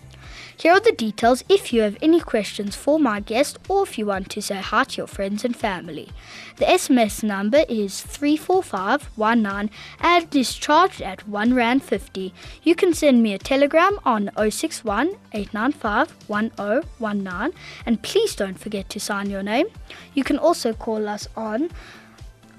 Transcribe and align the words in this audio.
Here 0.61 0.73
are 0.73 0.81
the 0.81 0.91
details 0.91 1.45
if 1.49 1.73
you 1.73 1.83
have 1.83 1.97
any 2.03 2.19
questions 2.19 2.75
for 2.75 2.99
my 2.99 3.21
guest 3.21 3.61
or 3.69 3.85
if 3.85 3.97
you 3.97 4.07
want 4.07 4.29
to 4.31 4.43
say 4.43 4.57
hi 4.57 4.83
to 4.83 4.97
your 4.97 5.07
friends 5.07 5.45
and 5.45 5.57
family. 5.57 6.09
The 6.57 6.65
SMS 6.65 7.23
number 7.23 7.63
is 7.69 8.01
34519 8.01 9.71
and 10.01 10.35
is 10.35 10.55
charged 10.57 11.01
at 11.01 11.29
1 11.29 11.55
Rand 11.55 11.85
50. 11.85 12.35
You 12.65 12.75
can 12.75 12.93
send 12.93 13.23
me 13.23 13.35
a 13.35 13.39
telegram 13.39 14.01
on 14.05 14.33
061 14.37 15.11
895 15.33 16.17
1019 16.27 17.57
and 17.87 18.03
please 18.03 18.35
don't 18.35 18.59
forget 18.59 18.89
to 18.89 18.99
sign 18.99 19.31
your 19.31 19.45
name. 19.45 19.69
You 20.15 20.25
can 20.25 20.39
also 20.39 20.73
call 20.73 21.07
us 21.07 21.29
on 21.37 21.71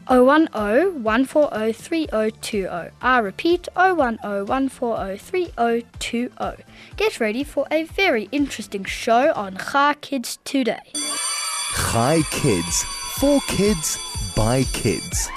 010-140-3020. 0.10 2.92
I 3.00 3.20
repeat, 3.20 3.68
010-140-3020. 3.76 6.64
Get 6.98 7.20
ready 7.20 7.44
for 7.44 7.68
a 7.70 7.84
very 7.84 8.28
interesting 8.32 8.86
show 8.86 9.32
on 9.36 9.58
Chai 9.58 9.94
Kids 10.02 10.40
today. 10.44 10.92
Chai 11.76 12.24
Kids. 12.32 12.84
For 13.20 13.40
kids, 13.48 14.00
by 14.36 14.64
kids. 14.74 15.30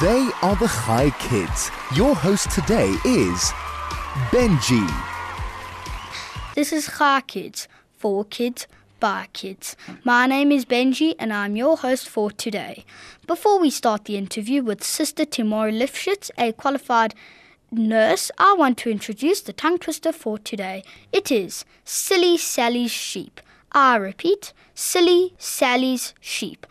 They 0.00 0.30
are 0.40 0.56
the 0.56 0.68
Chai 0.68 1.10
Kids. 1.18 1.70
Your 1.94 2.14
host 2.14 2.50
today 2.52 2.96
is 3.04 3.52
Benji. 4.30 4.88
This 6.54 6.72
is 6.72 6.86
Chai 6.86 7.20
Kids. 7.26 7.68
For 7.98 8.24
kids, 8.24 8.66
by 9.02 9.26
kids. 9.32 9.76
My 10.04 10.26
name 10.28 10.52
is 10.52 10.64
Benji 10.64 11.16
and 11.18 11.32
I'm 11.32 11.56
your 11.56 11.76
host 11.76 12.08
for 12.08 12.30
today. 12.30 12.84
Before 13.26 13.58
we 13.58 13.68
start 13.68 14.04
the 14.04 14.16
interview 14.16 14.62
with 14.62 14.84
Sister 14.84 15.24
Timor 15.24 15.72
Lifschitz, 15.72 16.30
a 16.38 16.52
qualified 16.52 17.12
nurse, 17.72 18.30
I 18.38 18.54
want 18.56 18.78
to 18.78 18.92
introduce 18.92 19.40
the 19.40 19.52
tongue 19.52 19.78
twister 19.78 20.12
for 20.12 20.38
today. 20.38 20.84
It 21.10 21.32
is 21.32 21.64
Silly 21.84 22.38
Sally's 22.38 22.92
Sheep. 22.92 23.40
I 23.72 23.96
repeat, 23.96 24.52
Silly 24.72 25.34
Sally's 25.36 26.14
Sheep. 26.20 26.64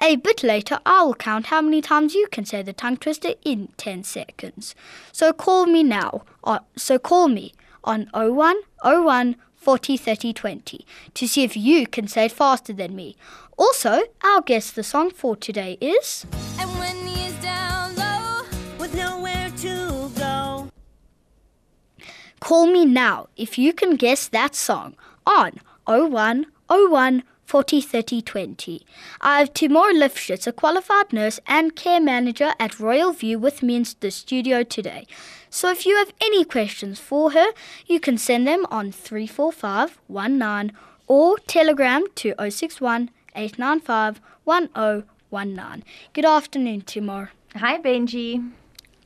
A 0.00 0.14
bit 0.14 0.44
later, 0.44 0.78
I 0.86 1.02
will 1.02 1.14
count 1.14 1.46
how 1.46 1.60
many 1.60 1.82
times 1.82 2.14
you 2.14 2.28
can 2.30 2.44
say 2.44 2.62
the 2.62 2.72
tongue 2.72 2.98
twister 2.98 3.30
in 3.44 3.70
10 3.78 4.04
seconds. 4.04 4.76
So 5.10 5.32
call 5.32 5.66
me 5.66 5.82
now. 5.82 6.22
Uh, 6.44 6.60
so 6.76 7.00
call 7.00 7.26
me 7.26 7.52
on 7.82 8.08
0101 8.14 9.34
40 9.64 9.96
30 9.96 10.34
20 10.34 10.86
to 11.14 11.26
see 11.26 11.42
if 11.42 11.56
you 11.56 11.86
can 11.86 12.06
say 12.06 12.26
it 12.26 12.32
faster 12.32 12.74
than 12.74 12.94
me. 12.94 13.16
Also, 13.56 14.02
our 14.22 14.42
guess 14.42 14.70
the 14.70 14.82
song 14.82 15.10
for 15.10 15.36
today 15.36 15.78
is. 15.80 16.26
And 16.60 16.68
when 16.78 17.06
he 17.06 17.28
is 17.28 17.34
down 17.42 17.96
low 17.96 18.42
with 18.78 18.94
nowhere 18.94 19.50
to 19.58 20.10
go. 20.18 20.68
Call 22.40 22.66
me 22.66 22.84
now 22.84 23.28
if 23.38 23.56
you 23.56 23.72
can 23.72 23.96
guess 23.96 24.28
that 24.28 24.54
song 24.54 24.96
on 25.26 25.52
0101 25.86 27.22
40 27.46 27.80
30 27.80 28.22
20. 28.22 28.86
I 29.20 29.38
have 29.38 29.54
Timor 29.54 29.92
Lifschitz, 29.92 30.46
a 30.46 30.52
qualified 30.52 31.12
nurse 31.12 31.40
and 31.46 31.76
care 31.76 32.00
manager 32.00 32.52
at 32.58 32.80
Royal 32.80 33.12
View, 33.12 33.38
with 33.38 33.62
me 33.62 33.76
in 33.76 33.86
the 34.00 34.10
studio 34.10 34.62
today. 34.62 35.06
So 35.50 35.70
if 35.70 35.86
you 35.86 35.96
have 35.96 36.12
any 36.20 36.44
questions 36.44 36.98
for 36.98 37.32
her, 37.32 37.46
you 37.86 38.00
can 38.00 38.18
send 38.18 38.46
them 38.46 38.66
on 38.70 38.90
34519 38.90 40.76
or 41.06 41.38
telegram 41.46 42.06
to 42.16 42.34
061 42.38 43.10
895 43.36 44.20
1019. 44.44 45.84
Good 46.12 46.24
afternoon, 46.24 46.80
Timor. 46.82 47.30
Hi, 47.56 47.78
Benji. 47.78 48.52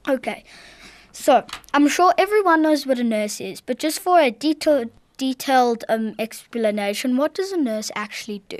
Okay, 0.09 0.45
so 1.13 1.45
I'm 1.75 1.89
sure 1.89 2.15
everyone 2.17 2.63
knows 2.63 2.87
what 2.87 2.99
a 2.99 3.05
nurse 3.05 3.41
is, 3.41 3.61
but 3.61 3.79
just 3.79 4.01
for 4.01 4.19
a 4.21 4.31
detailed 4.31 4.91
detailed 5.19 5.85
um, 5.89 6.15
explanation, 6.19 7.17
what 7.17 7.35
does 7.35 7.53
a 7.53 7.59
nurse 7.59 7.91
actually 7.95 8.43
do? 8.49 8.59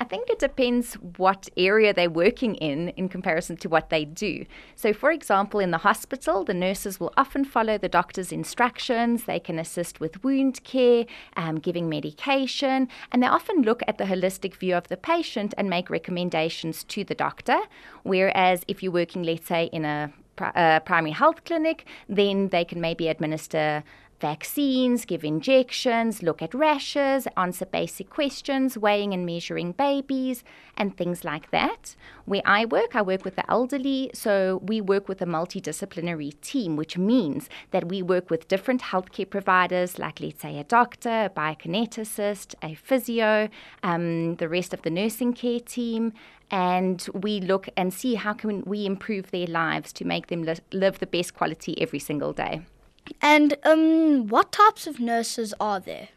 I 0.00 0.04
think 0.04 0.30
it 0.30 0.38
depends 0.38 0.94
what 0.94 1.48
area 1.56 1.92
they're 1.92 2.08
working 2.08 2.54
in 2.56 2.90
in 2.90 3.08
comparison 3.08 3.56
to 3.58 3.68
what 3.68 3.90
they 3.90 4.04
do. 4.04 4.44
So, 4.76 4.92
for 4.92 5.10
example, 5.10 5.58
in 5.58 5.72
the 5.72 5.78
hospital, 5.78 6.44
the 6.44 6.54
nurses 6.54 7.00
will 7.00 7.12
often 7.16 7.44
follow 7.44 7.78
the 7.78 7.88
doctor's 7.88 8.30
instructions. 8.30 9.24
They 9.24 9.40
can 9.40 9.58
assist 9.58 9.98
with 9.98 10.22
wound 10.22 10.62
care, 10.62 11.04
um, 11.36 11.58
giving 11.58 11.88
medication, 11.88 12.88
and 13.10 13.22
they 13.22 13.26
often 13.26 13.62
look 13.62 13.82
at 13.88 13.98
the 13.98 14.04
holistic 14.04 14.54
view 14.54 14.76
of 14.76 14.86
the 14.86 14.96
patient 14.96 15.52
and 15.58 15.68
make 15.68 15.90
recommendations 15.90 16.84
to 16.84 17.02
the 17.02 17.16
doctor. 17.16 17.58
Whereas, 18.04 18.62
if 18.68 18.82
you're 18.82 18.92
working, 18.92 19.24
let's 19.24 19.48
say, 19.48 19.64
in 19.72 19.84
a 19.84 20.12
uh, 20.40 20.78
primary 20.80 21.10
health 21.10 21.44
clinic, 21.44 21.86
then 22.08 22.48
they 22.50 22.64
can 22.64 22.80
maybe 22.80 23.08
administer 23.08 23.82
vaccines, 24.20 25.04
give 25.04 25.24
injections, 25.24 26.22
look 26.22 26.42
at 26.42 26.54
rashes, 26.54 27.26
answer 27.36 27.66
basic 27.66 28.10
questions, 28.10 28.76
weighing 28.76 29.12
and 29.14 29.24
measuring 29.24 29.72
babies, 29.72 30.44
and 30.76 30.96
things 30.96 31.24
like 31.24 31.50
that. 31.50 31.94
Where 32.24 32.42
I 32.44 32.64
work, 32.64 32.94
I 32.94 33.02
work 33.02 33.24
with 33.24 33.36
the 33.36 33.50
elderly, 33.50 34.10
so 34.14 34.60
we 34.62 34.80
work 34.80 35.08
with 35.08 35.22
a 35.22 35.26
multidisciplinary 35.26 36.40
team, 36.40 36.76
which 36.76 36.98
means 36.98 37.48
that 37.70 37.88
we 37.88 38.02
work 38.02 38.30
with 38.30 38.48
different 38.48 38.82
healthcare 38.82 39.28
providers, 39.28 39.98
like 39.98 40.20
let's 40.20 40.42
say 40.42 40.58
a 40.58 40.64
doctor, 40.64 41.24
a 41.24 41.30
biokineticist, 41.30 42.54
a 42.62 42.74
physio, 42.74 43.48
um, 43.82 44.36
the 44.36 44.48
rest 44.48 44.74
of 44.74 44.82
the 44.82 44.90
nursing 44.90 45.32
care 45.32 45.60
team, 45.60 46.12
and 46.50 47.06
we 47.12 47.40
look 47.40 47.68
and 47.76 47.92
see 47.92 48.14
how 48.14 48.32
can 48.32 48.62
we 48.64 48.86
improve 48.86 49.30
their 49.30 49.46
lives 49.46 49.92
to 49.92 50.04
make 50.04 50.28
them 50.28 50.42
li- 50.42 50.56
live 50.72 50.98
the 50.98 51.06
best 51.06 51.34
quality 51.34 51.80
every 51.80 51.98
single 51.98 52.32
day. 52.32 52.62
And 53.20 53.56
um, 53.64 54.28
what 54.28 54.52
types 54.52 54.86
of 54.86 55.00
nurses 55.00 55.54
are 55.60 55.80
there? 55.80 56.08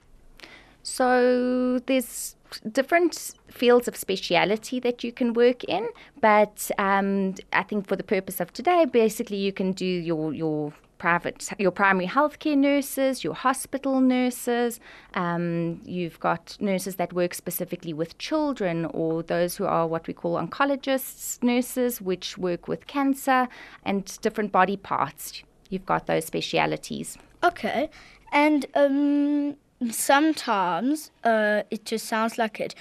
So 0.84 1.80
there's 1.86 2.36
different 2.72 3.34
fields 3.50 3.88
of 3.88 3.96
speciality 3.96 4.80
that 4.80 5.04
you 5.04 5.12
can 5.12 5.34
work 5.34 5.64
in, 5.66 5.90
but 6.20 6.70
um, 6.78 7.36
I 7.54 7.64
think 7.64 7.88
for 7.88 7.96
the 7.96 8.04
purpose 8.04 8.40
of 8.40 8.52
today, 8.52 8.86
basically 8.86 9.38
you 9.38 9.54
can 9.54 9.72
do 9.74 9.86
your 9.86 10.34
your 10.34 10.74
private, 10.98 11.50
your 11.58 11.72
primary 11.72 12.08
healthcare 12.08 12.58
nurses, 12.58 13.24
your 13.24 13.34
hospital 13.34 14.02
nurses. 14.02 14.80
Um, 15.16 15.82
you've 15.84 16.20
got 16.20 16.58
nurses 16.60 16.98
that 16.98 17.12
work 17.14 17.34
specifically 17.34 17.94
with 17.94 18.18
children, 18.20 18.86
or 18.86 19.24
those 19.24 19.58
who 19.58 19.66
are 19.66 19.88
what 19.88 20.08
we 20.08 20.14
call 20.14 20.36
oncologists, 20.36 21.42
nurses, 21.42 22.02
which 22.02 22.38
work 22.38 22.68
with 22.68 22.86
cancer 22.86 23.48
and 23.84 24.20
different 24.22 24.52
body 24.52 24.78
parts 24.78 25.44
you've 25.72 25.86
got 25.86 26.06
those 26.06 26.26
specialities. 26.26 27.18
Okay, 27.44 27.90
and 28.32 28.66
um, 28.76 29.56
sometimes 29.90 31.12
uh, 31.24 31.64
it 31.72 31.86
just 31.86 32.06
sounds 32.06 32.38
like 32.38 32.60
it. 32.60 32.76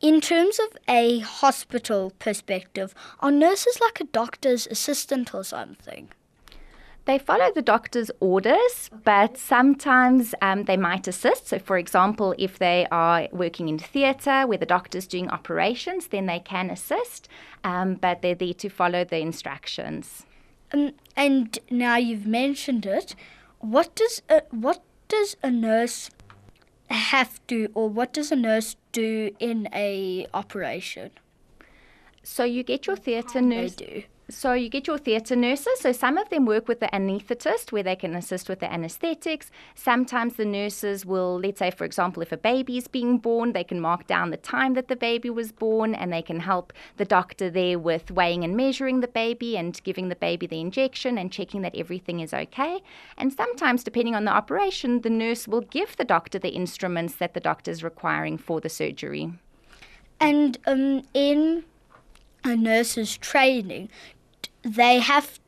In 0.00 0.20
terms 0.20 0.58
of 0.58 0.76
a 0.88 1.20
hospital 1.20 2.12
perspective, 2.18 2.94
are 3.20 3.30
nurses 3.30 3.78
like 3.80 4.00
a 4.00 4.04
doctor's 4.04 4.66
assistant 4.66 5.34
or 5.34 5.44
something? 5.44 6.10
They 7.06 7.18
follow 7.18 7.52
the 7.52 7.62
doctor's 7.62 8.10
orders, 8.20 8.90
but 9.04 9.36
sometimes 9.36 10.34
um, 10.40 10.64
they 10.64 10.78
might 10.78 11.06
assist. 11.06 11.48
So, 11.48 11.58
for 11.58 11.76
example, 11.76 12.34
if 12.38 12.58
they 12.58 12.86
are 12.90 13.28
working 13.30 13.68
in 13.68 13.78
theatre 13.78 14.46
where 14.46 14.56
the 14.56 14.66
doctor's 14.66 15.06
doing 15.06 15.28
operations, 15.28 16.08
then 16.08 16.26
they 16.26 16.40
can 16.40 16.70
assist, 16.70 17.28
um, 17.62 17.94
but 17.96 18.22
they're 18.22 18.34
there 18.34 18.54
to 18.54 18.70
follow 18.70 19.04
the 19.04 19.18
instructions. 19.18 20.24
Um, 20.74 20.92
and 21.16 21.58
now 21.70 21.96
you've 21.96 22.26
mentioned 22.26 22.86
it. 22.86 23.14
What 23.60 23.94
does 23.94 24.22
a, 24.28 24.42
what 24.50 24.82
does 25.08 25.36
a 25.42 25.50
nurse 25.50 26.10
have 26.90 27.44
to, 27.46 27.70
or 27.74 27.88
what 27.88 28.12
does 28.12 28.32
a 28.32 28.36
nurse 28.36 28.76
do 28.92 29.30
in 29.38 29.68
a 29.72 30.26
operation? 30.34 31.10
So, 32.22 32.44
you 32.44 32.62
get 32.62 32.86
your 32.86 32.96
theatre 32.96 33.40
They 33.40 33.46
nurse. 33.46 33.74
do. 33.74 34.02
So 34.30 34.54
you 34.54 34.70
get 34.70 34.86
your 34.86 34.96
theatre 34.96 35.36
nurses. 35.36 35.80
So 35.80 35.92
some 35.92 36.16
of 36.16 36.30
them 36.30 36.46
work 36.46 36.66
with 36.66 36.80
the 36.80 36.86
anaesthetist 36.86 37.72
where 37.72 37.82
they 37.82 37.94
can 37.94 38.14
assist 38.14 38.48
with 38.48 38.60
the 38.60 38.72
anesthetics. 38.72 39.50
Sometimes 39.74 40.36
the 40.36 40.46
nurses 40.46 41.04
will, 41.04 41.38
let's 41.38 41.58
say, 41.58 41.70
for 41.70 41.84
example, 41.84 42.22
if 42.22 42.32
a 42.32 42.38
baby 42.38 42.78
is 42.78 42.88
being 42.88 43.18
born, 43.18 43.52
they 43.52 43.64
can 43.64 43.80
mark 43.80 44.06
down 44.06 44.30
the 44.30 44.38
time 44.38 44.72
that 44.74 44.88
the 44.88 44.96
baby 44.96 45.28
was 45.28 45.52
born 45.52 45.94
and 45.94 46.10
they 46.10 46.22
can 46.22 46.40
help 46.40 46.72
the 46.96 47.04
doctor 47.04 47.50
there 47.50 47.78
with 47.78 48.10
weighing 48.10 48.44
and 48.44 48.56
measuring 48.56 49.00
the 49.00 49.08
baby 49.08 49.58
and 49.58 49.82
giving 49.84 50.08
the 50.08 50.16
baby 50.16 50.46
the 50.46 50.60
injection 50.60 51.18
and 51.18 51.30
checking 51.30 51.60
that 51.60 51.76
everything 51.76 52.20
is 52.20 52.32
okay. 52.32 52.80
And 53.18 53.30
sometimes, 53.30 53.84
depending 53.84 54.14
on 54.14 54.24
the 54.24 54.32
operation, 54.32 55.02
the 55.02 55.10
nurse 55.10 55.46
will 55.46 55.60
give 55.60 55.98
the 55.98 56.04
doctor 56.04 56.38
the 56.38 56.54
instruments 56.54 57.16
that 57.16 57.34
the 57.34 57.40
doctor 57.40 57.70
is 57.70 57.84
requiring 57.84 58.38
for 58.38 58.58
the 58.58 58.70
surgery. 58.70 59.32
And 60.18 60.56
um, 60.66 61.02
in 61.12 61.64
a 62.44 62.56
nurse's 62.56 63.16
training, 63.16 63.88
they 64.64 64.98
have 64.98 65.38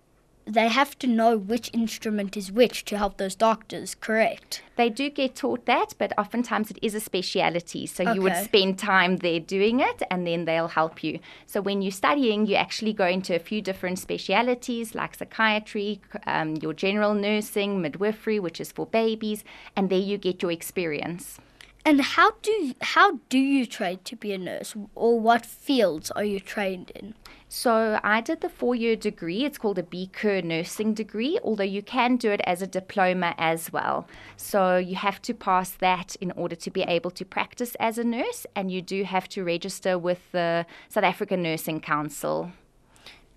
they 0.47 0.69
have 0.69 0.97
to 1.01 1.09
know 1.09 1.37
which 1.37 1.71
instrument 1.75 2.37
is 2.37 2.53
which 2.53 2.85
to 2.85 2.97
help 2.97 3.17
those 3.17 3.35
doctors. 3.35 3.97
Correct. 3.97 4.63
They 4.77 4.89
do 4.89 5.11
get 5.11 5.35
taught 5.35 5.67
that, 5.67 5.95
but 5.99 6.13
oftentimes 6.17 6.71
it 6.71 6.79
is 6.81 6.95
a 6.95 7.01
speciality. 7.01 7.85
So 7.87 8.13
you 8.13 8.23
would 8.23 8.37
spend 8.37 8.79
time 8.79 9.17
there 9.17 9.41
doing 9.41 9.81
it 9.81 10.03
and 10.09 10.25
then 10.25 10.45
they'll 10.45 10.69
help 10.69 11.03
you. 11.03 11.19
So 11.47 11.61
when 11.61 11.83
you're 11.83 11.91
studying, 11.91 12.47
you 12.47 12.55
actually 12.55 12.93
go 12.93 13.07
into 13.07 13.35
a 13.35 13.41
few 13.41 13.61
different 13.61 13.99
specialities 13.99 14.95
like 14.95 15.17
psychiatry, 15.17 16.01
um, 16.29 16.55
your 16.57 16.75
general 16.75 17.15
nursing, 17.15 17.83
midwifery, 17.83 18.39
which 18.39 18.61
is 18.61 18.71
for 18.71 18.87
babies, 18.87 19.43
and 19.75 19.91
there 19.91 19.99
you 19.99 20.17
get 20.17 20.43
your 20.43 20.53
experience. 20.53 21.41
And 21.87 22.01
how 22.01 22.33
do 22.43 22.75
how 22.83 23.21
do 23.29 23.39
you 23.39 23.65
train 23.65 24.01
to 24.03 24.17
be 24.17 24.33
a 24.33 24.39
nurse, 24.39 24.75
or 24.97 25.21
what 25.21 25.47
fields 25.47 26.11
are 26.11 26.25
you 26.25 26.41
trained 26.41 26.91
in? 26.91 27.15
So 27.49 28.01
I 28.03 28.21
did 28.21 28.41
the 28.41 28.49
four 28.49 28.75
year 28.75 28.97
degree. 28.97 29.45
It's 29.45 29.57
called 29.57 29.79
a 29.79 29.85
B 29.85 30.11
Cur 30.13 30.41
nursing 30.41 30.95
degree, 30.95 31.39
although 31.45 31.63
you 31.77 31.83
can 31.83 32.17
do 32.17 32.33
it 32.33 32.41
as 32.43 32.61
a 32.61 32.67
diploma 32.67 33.37
as 33.39 33.73
well. 33.73 34.09
So 34.37 34.79
you 34.79 34.97
have 34.97 35.23
to 35.23 35.33
pass 35.33 35.71
that 35.71 36.17
in 36.17 36.33
order 36.33 36.57
to 36.57 36.71
be 36.73 36.83
able 36.83 37.13
to 37.13 37.25
practice 37.25 37.77
as 37.77 37.99
a 37.99 38.05
nurse, 38.05 38.47
and 38.57 38.69
you 38.73 38.83
do 38.83 39.05
have 39.05 39.29
to 39.29 39.45
register 39.45 39.97
with 39.97 40.33
the 40.33 40.67
South 40.89 41.05
African 41.05 41.41
Nursing 41.41 41.81
Council. 41.81 42.51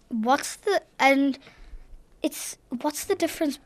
What's 0.08 0.56
the 0.56 0.82
and 1.00 1.38
it's 2.24 2.58
what's 2.82 3.04
the 3.06 3.14
difference 3.14 3.60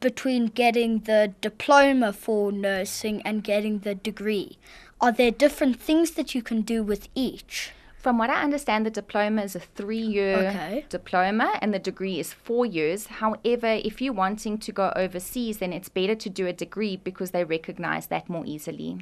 between 0.00 0.46
getting 0.46 1.00
the 1.00 1.34
diploma 1.40 2.12
for 2.12 2.52
nursing 2.52 3.22
and 3.22 3.42
getting 3.42 3.80
the 3.80 3.94
degree? 3.94 4.58
Are 5.00 5.12
there 5.12 5.30
different 5.30 5.80
things 5.80 6.12
that 6.12 6.34
you 6.34 6.42
can 6.42 6.62
do 6.62 6.82
with 6.82 7.08
each? 7.14 7.72
From 7.98 8.18
what 8.18 8.30
I 8.30 8.42
understand, 8.42 8.86
the 8.86 8.90
diploma 8.90 9.42
is 9.42 9.56
a 9.56 9.60
three 9.60 9.98
year 9.98 10.36
Okay. 10.50 10.86
diploma 10.88 11.58
and 11.60 11.74
the 11.74 11.80
degree 11.80 12.20
is 12.20 12.32
four 12.32 12.64
years. 12.64 13.06
However, 13.06 13.80
if 13.84 14.00
you're 14.00 14.12
wanting 14.12 14.58
to 14.58 14.70
go 14.72 14.92
overseas, 14.94 15.58
then 15.58 15.72
it's 15.72 15.88
better 15.88 16.14
to 16.14 16.30
do 16.30 16.46
a 16.46 16.52
degree 16.52 16.96
because 16.96 17.32
they 17.32 17.42
recognize 17.42 18.06
that 18.06 18.28
more 18.28 18.44
easily. 18.46 18.98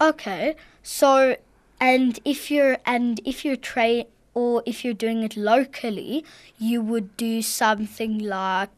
Okay, 0.00 0.56
so 0.82 1.36
and 1.80 2.18
if 2.24 2.50
you're 2.50 2.78
and 2.84 3.20
if 3.24 3.44
you're 3.44 3.54
train 3.56 4.06
or 4.38 4.62
if 4.72 4.84
you're 4.84 5.00
doing 5.06 5.22
it 5.28 5.36
locally, 5.36 6.24
you 6.58 6.80
would 6.90 7.08
do 7.16 7.42
something 7.42 8.18
like 8.18 8.70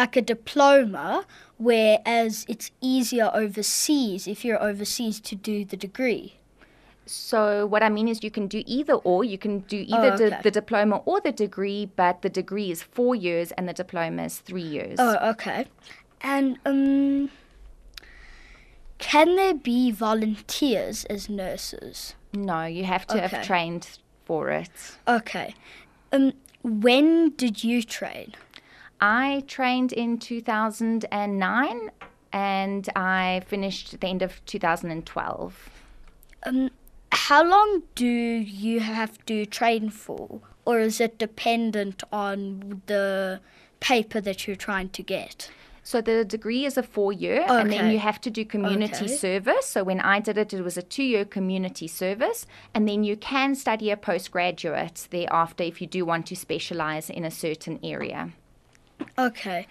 like 0.00 0.14
a 0.16 0.22
diploma, 0.22 1.24
whereas 1.58 2.44
it's 2.48 2.70
easier 2.80 3.28
overseas 3.44 4.28
if 4.34 4.44
you're 4.44 4.62
overseas 4.70 5.18
to 5.30 5.34
do 5.50 5.64
the 5.64 5.76
degree. 5.76 6.34
So 7.06 7.66
what 7.66 7.82
I 7.82 7.88
mean 7.88 8.06
is 8.06 8.22
you 8.22 8.30
can 8.30 8.46
do 8.46 8.62
either 8.66 8.94
or. 9.10 9.24
You 9.24 9.36
can 9.46 9.54
do 9.74 9.78
either 9.94 10.12
Oh, 10.12 10.16
the, 10.16 10.26
okay. 10.26 10.40
the 10.44 10.50
diploma 10.60 10.96
or 11.10 11.18
the 11.20 11.32
degree, 11.32 11.90
but 12.02 12.22
the 12.22 12.30
degree 12.30 12.70
is 12.70 12.82
four 12.84 13.16
years 13.16 13.50
and 13.56 13.68
the 13.68 13.72
diploma 13.82 14.22
is 14.30 14.38
three 14.38 14.68
years. 14.76 14.98
Oh, 15.02 15.16
okay. 15.32 15.66
And 16.20 16.58
um, 16.64 17.30
can 18.98 19.34
there 19.34 19.54
be 19.54 19.90
volunteers 19.90 21.04
as 21.06 21.28
nurses? 21.28 22.14
No, 22.32 22.64
you 22.66 22.84
have 22.84 23.06
to 23.08 23.14
Okay. 23.16 23.26
have 23.26 23.44
trained 23.44 23.98
for 24.30 24.48
it. 24.48 24.96
Okay. 25.08 25.56
Um, 26.12 26.34
when 26.62 27.30
did 27.30 27.64
you 27.64 27.82
train? 27.82 28.36
I 29.00 29.42
trained 29.48 29.92
in 29.92 30.18
2009 30.18 31.90
and 32.32 32.88
I 32.94 33.42
finished 33.48 33.92
at 33.92 34.02
the 34.02 34.06
end 34.06 34.22
of 34.22 34.40
2012. 34.46 35.70
Um, 36.46 36.70
how 37.10 37.42
long 37.42 37.82
do 37.96 38.06
you 38.06 38.78
have 38.78 39.18
to 39.26 39.46
train 39.46 39.90
for, 39.90 40.40
or 40.64 40.78
is 40.78 41.00
it 41.00 41.18
dependent 41.18 42.04
on 42.12 42.82
the 42.86 43.40
paper 43.80 44.20
that 44.20 44.46
you're 44.46 44.54
trying 44.54 44.90
to 44.90 45.02
get? 45.02 45.50
So 45.82 46.00
the 46.00 46.24
degree 46.24 46.64
is 46.64 46.76
a 46.76 46.82
four 46.82 47.12
year, 47.12 47.44
and 47.48 47.70
then 47.72 47.90
you 47.90 47.98
have 47.98 48.20
to 48.22 48.30
do 48.30 48.44
community 48.44 49.04
Okay. 49.04 49.16
service. 49.16 49.66
So 49.66 49.82
when 49.82 50.00
I 50.00 50.20
did 50.20 50.36
it, 50.38 50.52
it 50.52 50.62
was 50.62 50.76
a 50.76 50.82
two 50.82 51.02
year 51.02 51.24
community 51.24 51.88
service, 51.88 52.46
and 52.74 52.88
then 52.88 53.02
you 53.04 53.16
can 53.16 53.54
study 53.54 53.90
a 53.90 53.96
postgraduate 53.96 55.08
thereafter 55.10 55.64
if 55.64 55.80
you 55.80 55.86
do 55.86 56.04
want 56.04 56.26
to 56.26 56.36
specialize 56.36 57.10
in 57.10 57.24
a 57.24 57.30
certain 57.30 57.78
area. 57.82 58.30
Okay. 59.18 59.66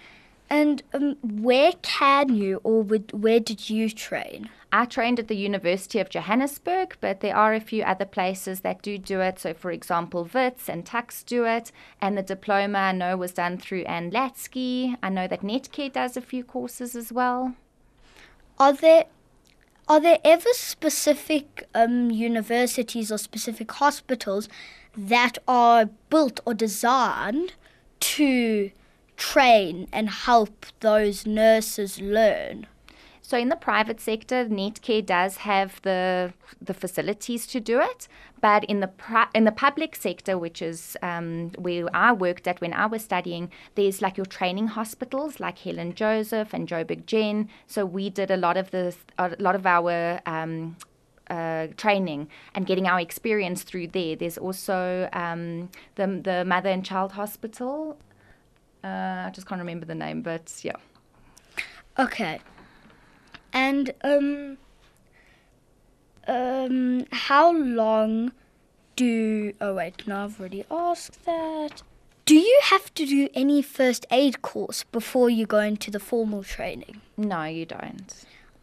And 0.50 0.82
um, 0.94 1.16
where 1.22 1.74
can 1.84 2.34
you, 2.36 2.60
or 2.64 2.82
would, 2.82 3.12
where 3.12 3.40
did 3.40 3.70
you 3.70 3.90
train? 3.90 4.50
I 4.72 4.86
trained 4.86 5.20
at 5.20 5.28
the 5.28 5.36
University 5.36 6.00
of 6.00 6.10
Johannesburg, 6.10 6.98
but 7.02 7.22
there 7.22 7.36
are 7.36 7.56
a 7.56 7.60
few 7.60 7.82
other 7.84 8.06
places 8.06 8.60
that 8.60 8.84
do 8.84 9.00
do 9.00 9.20
it. 9.20 9.40
So, 9.40 9.54
for 9.54 9.72
example, 9.72 10.30
Wits 10.32 10.70
and 10.70 10.86
Tuks 10.86 11.24
do 11.24 11.46
it, 11.46 11.72
and 12.00 12.16
the 12.16 12.22
diploma 12.22 12.78
I 12.78 12.92
know 12.92 13.18
was 13.18 13.34
done 13.34 13.58
through 13.58 13.84
Ann 13.86 14.12
Latsky. 14.12 14.96
I 15.02 15.10
know 15.10 15.28
that 15.28 15.42
Netcare 15.42 15.92
does 15.92 16.16
a 16.16 16.22
few 16.22 16.44
courses 16.44 16.96
as 16.96 17.12
well. 17.12 17.56
Are 18.60 18.74
there 18.74 19.06
are 19.88 20.00
there 20.00 20.20
ever 20.24 20.50
specific 20.52 21.68
um, 21.74 22.12
universities 22.12 23.12
or 23.12 23.18
specific 23.18 23.72
hospitals 23.72 24.48
that 24.96 25.40
are 25.48 25.86
built 26.12 26.42
or 26.46 26.54
designed 26.54 27.54
to 28.00 28.70
train 29.18 29.88
and 29.92 30.12
help 30.12 30.68
those 30.82 31.26
nurses 31.26 32.00
learn? 32.00 32.68
So 33.30 33.38
in 33.38 33.50
the 33.50 33.56
private 33.56 34.02
sector, 34.02 34.46
Netcare 34.46 35.06
does 35.06 35.38
have 35.38 35.80
the 35.84 36.34
the 36.60 36.74
facilities 36.74 37.46
to 37.54 37.60
do 37.60 37.80
it, 37.80 38.08
but 38.42 38.64
in 38.64 38.80
the 38.80 38.88
pri- 38.88 39.30
in 39.36 39.44
the 39.44 39.52
public 39.52 39.96
sector, 39.96 40.36
which 40.36 40.64
is 40.64 40.98
um, 41.04 41.52
where 41.56 41.86
I 41.94 42.12
worked 42.12 42.48
at 42.48 42.60
when 42.60 42.74
I 42.74 42.88
was 42.88 43.04
studying, 43.04 43.52
there's 43.76 44.02
like 44.02 44.18
your 44.18 44.26
training 44.26 44.70
hospitals 44.70 45.40
like 45.40 45.60
Helen 45.60 45.94
Joseph 45.94 46.56
and 46.56 46.68
Joburg 46.68 47.06
Gen. 47.06 47.50
So 47.68 47.86
we 47.86 48.10
did 48.10 48.32
a 48.32 48.38
lot 48.38 48.58
of 48.58 48.72
the 48.72 48.96
a 49.20 49.36
lot 49.38 49.54
of 49.54 49.68
our 49.68 50.22
um, 50.26 50.76
uh, 51.30 51.68
training 51.78 52.30
and 52.56 52.66
getting 52.66 52.88
our 52.88 53.00
experience 53.00 53.62
through 53.62 53.90
there. 53.90 54.16
There's 54.16 54.40
also 54.40 55.08
um, 55.14 55.70
the 55.98 56.08
the 56.08 56.46
mother 56.46 56.70
and 56.70 56.84
child 56.84 57.12
hospital. 57.12 58.00
Uh, 58.84 59.28
I 59.28 59.32
just 59.32 59.46
can't 59.46 59.62
remember 59.62 59.86
the 59.86 59.94
name, 59.94 60.24
but 60.24 60.62
yeah. 60.64 60.78
Okay. 62.00 62.40
And 63.54 63.94
um 64.04 64.58
um 66.28 67.06
how 67.12 67.52
long 67.52 68.32
do 68.96 69.54
oh 69.62 69.76
wait, 69.76 70.08
no 70.08 70.26
I've 70.26 70.40
already 70.40 70.66
asked 70.70 71.26
that. 71.26 71.84
Do 72.26 72.36
you 72.36 72.60
have 72.66 72.94
to 72.94 73.06
do 73.06 73.28
any 73.34 73.62
first 73.62 74.06
aid 74.12 74.42
course 74.42 74.84
before 74.84 75.30
you 75.30 75.46
go 75.48 75.60
into 75.60 75.90
the 75.90 76.00
formal 76.00 76.44
training? 76.44 77.02
No, 77.18 77.46
you 77.46 77.66
don't. 77.66 78.14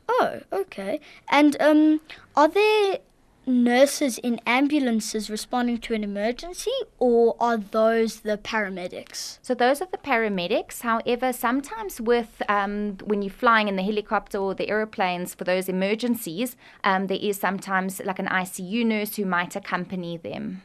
Oh, 0.08 0.40
okay. 0.52 1.00
And 1.28 1.56
um 1.60 2.00
are 2.36 2.48
there 2.48 2.98
nurses 3.46 4.18
in 4.18 4.40
ambulances 4.44 5.30
responding 5.30 5.78
to 5.78 5.94
an 5.94 6.02
emergency 6.02 6.72
or 6.98 7.36
are 7.38 7.56
those 7.56 8.20
the 8.20 8.36
paramedics? 8.36 9.38
So 9.40 9.54
those 9.54 9.80
are 9.80 9.88
the 9.90 9.98
paramedics. 9.98 10.80
However, 10.80 11.32
sometimes 11.32 12.00
with 12.00 12.42
um, 12.48 12.98
when 13.04 13.22
you're 13.22 13.30
flying 13.30 13.68
in 13.68 13.76
the 13.76 13.82
helicopter 13.82 14.38
or 14.38 14.54
the 14.54 14.68
aeroplanes 14.68 15.34
for 15.34 15.44
those 15.44 15.68
emergencies, 15.68 16.56
um, 16.82 17.06
there 17.06 17.18
is 17.20 17.38
sometimes 17.38 18.00
like 18.04 18.18
an 18.18 18.26
ICU 18.26 18.84
nurse 18.84 19.16
who 19.16 19.24
might 19.24 19.54
accompany 19.54 20.16
them. 20.16 20.62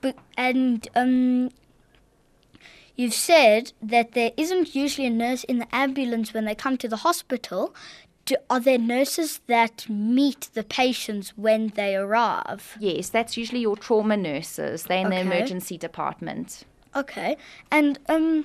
But, 0.00 0.16
and 0.36 0.88
um, 0.96 1.50
you've 2.96 3.14
said 3.14 3.72
that 3.80 4.12
there 4.12 4.32
isn't 4.36 4.74
usually 4.74 5.06
a 5.06 5.10
nurse 5.10 5.44
in 5.44 5.58
the 5.58 5.74
ambulance 5.74 6.34
when 6.34 6.46
they 6.46 6.54
come 6.54 6.76
to 6.78 6.88
the 6.88 6.96
hospital. 6.96 7.74
Do, 8.30 8.36
are 8.48 8.60
there 8.60 8.78
nurses 8.78 9.40
that 9.48 9.88
meet 9.88 10.50
the 10.54 10.62
patients 10.62 11.30
when 11.36 11.72
they 11.74 11.96
arrive? 11.96 12.76
Yes, 12.78 13.08
that's 13.08 13.36
usually 13.36 13.58
your 13.62 13.74
trauma 13.76 14.16
nurses. 14.16 14.84
They're 14.84 15.00
in 15.00 15.08
Okay. 15.08 15.16
the 15.16 15.22
emergency 15.22 15.76
department. 15.76 16.62
Okay. 16.94 17.36
And 17.72 17.98
um, 18.08 18.44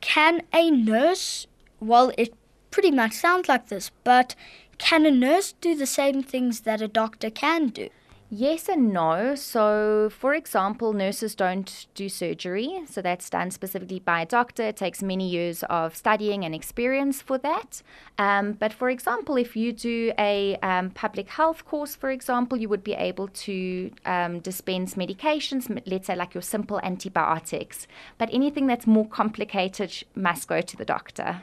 can 0.00 0.42
a 0.52 0.72
nurse, 0.72 1.46
well, 1.78 2.10
it 2.18 2.34
pretty 2.72 2.90
much 2.90 3.12
sounds 3.12 3.48
like 3.48 3.68
this, 3.68 3.92
but 4.02 4.34
can 4.78 5.06
a 5.06 5.10
nurse 5.12 5.52
do 5.60 5.76
the 5.76 5.86
same 5.86 6.24
things 6.24 6.62
that 6.62 6.80
a 6.82 6.88
doctor 6.88 7.30
can 7.30 7.68
do? 7.68 7.90
Yes 8.34 8.66
and 8.66 8.94
no. 8.94 9.34
So, 9.34 10.08
for 10.08 10.32
example, 10.32 10.94
nurses 10.94 11.34
don't 11.34 11.86
do 11.94 12.08
surgery. 12.08 12.80
So, 12.88 13.02
that's 13.02 13.28
done 13.28 13.50
specifically 13.50 13.98
by 13.98 14.22
a 14.22 14.26
doctor. 14.26 14.62
It 14.62 14.76
takes 14.78 15.02
many 15.02 15.28
years 15.28 15.62
of 15.64 15.94
studying 15.94 16.42
and 16.42 16.54
experience 16.54 17.20
for 17.20 17.36
that. 17.36 17.82
Um, 18.16 18.52
but, 18.52 18.72
for 18.72 18.88
example, 18.88 19.36
if 19.36 19.54
you 19.54 19.70
do 19.74 20.14
a 20.18 20.56
um, 20.62 20.88
public 20.92 21.28
health 21.28 21.66
course, 21.66 21.94
for 21.94 22.10
example, 22.10 22.56
you 22.56 22.70
would 22.70 22.82
be 22.82 22.94
able 22.94 23.28
to 23.28 23.90
um, 24.06 24.40
dispense 24.40 24.94
medications, 24.94 25.68
let's 25.84 26.06
say 26.06 26.16
like 26.16 26.32
your 26.32 26.40
simple 26.40 26.80
antibiotics. 26.82 27.86
But 28.16 28.30
anything 28.32 28.66
that's 28.66 28.86
more 28.86 29.06
complicated 29.06 30.04
must 30.14 30.48
go 30.48 30.62
to 30.62 30.74
the 30.74 30.86
doctor. 30.86 31.42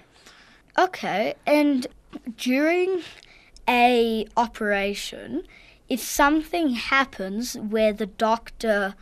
Okay. 0.76 1.36
And 1.46 1.86
during 2.36 3.04
a 3.68 4.26
operation, 4.36 5.44
if 5.90 6.02
something 6.02 6.70
happens 6.70 7.56
where 7.56 7.92
the 7.92 8.06
doctor 8.06 8.96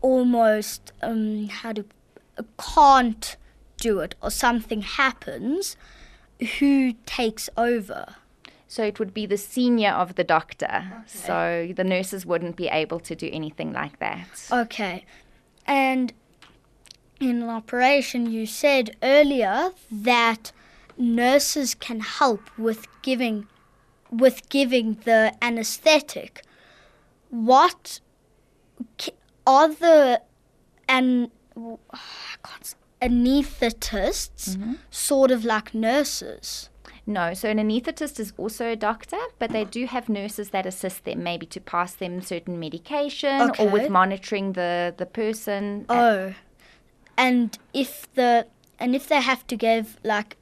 almost 0.00 0.92
um, 1.02 1.48
how 1.48 1.72
do 1.72 1.84
can't 2.58 3.36
do 3.78 4.00
it 4.00 4.14
or 4.22 4.30
something 4.30 4.82
happens, 4.82 5.76
who 6.58 6.94
takes 7.06 7.48
over? 7.56 8.16
So 8.68 8.82
it 8.82 8.98
would 8.98 9.14
be 9.14 9.26
the 9.26 9.36
senior 9.36 9.90
of 9.90 10.16
the 10.16 10.24
doctor. 10.24 11.04
So 11.06 11.72
the 11.76 11.84
nurses 11.84 12.26
wouldn't 12.26 12.56
be 12.56 12.66
able 12.68 12.98
to 13.00 13.14
do 13.14 13.28
anything 13.32 13.72
like 13.72 13.98
that. 14.00 14.48
Okay. 14.50 15.04
And 15.66 16.12
in 17.20 17.42
an 17.42 17.48
operation, 17.48 18.30
you 18.30 18.46
said 18.46 18.96
earlier 19.02 19.70
that 19.90 20.50
nurses 20.98 21.74
can 21.74 22.00
help 22.00 22.42
with 22.58 22.86
giving 23.02 23.46
with 24.10 24.48
giving 24.48 24.98
the 25.04 25.34
anesthetic. 25.42 26.42
What 27.30 28.00
are 29.46 29.68
the 29.68 30.22
and 30.88 31.30
I 31.58 31.76
can't 32.42 32.60
s- 32.60 32.76
anesthetists 33.02 34.56
mm-hmm. 34.56 34.74
sort 34.90 35.30
of 35.30 35.44
like 35.44 35.74
nurses? 35.74 36.70
No, 37.06 37.34
so 37.34 37.50
an 37.50 37.58
anaesthetist 37.58 38.18
is 38.18 38.32
also 38.38 38.70
a 38.70 38.76
doctor, 38.76 39.18
but 39.38 39.50
they 39.50 39.64
do 39.64 39.84
have 39.86 40.08
nurses 40.08 40.50
that 40.50 40.64
assist 40.64 41.04
them, 41.04 41.22
maybe 41.22 41.44
to 41.46 41.60
pass 41.60 41.94
them 41.94 42.22
certain 42.22 42.58
medication 42.58 43.50
or 43.58 43.68
with 43.68 43.90
monitoring 43.90 44.54
the, 44.54 44.94
the 44.96 45.04
person. 45.04 45.84
Oh, 45.90 46.34
and 47.18 47.58
if 47.74 48.12
the 48.14 48.46
and 48.78 48.94
if 48.94 49.08
they 49.08 49.20
have 49.20 49.46
to 49.48 49.56
give 49.56 49.98
like 50.02 50.36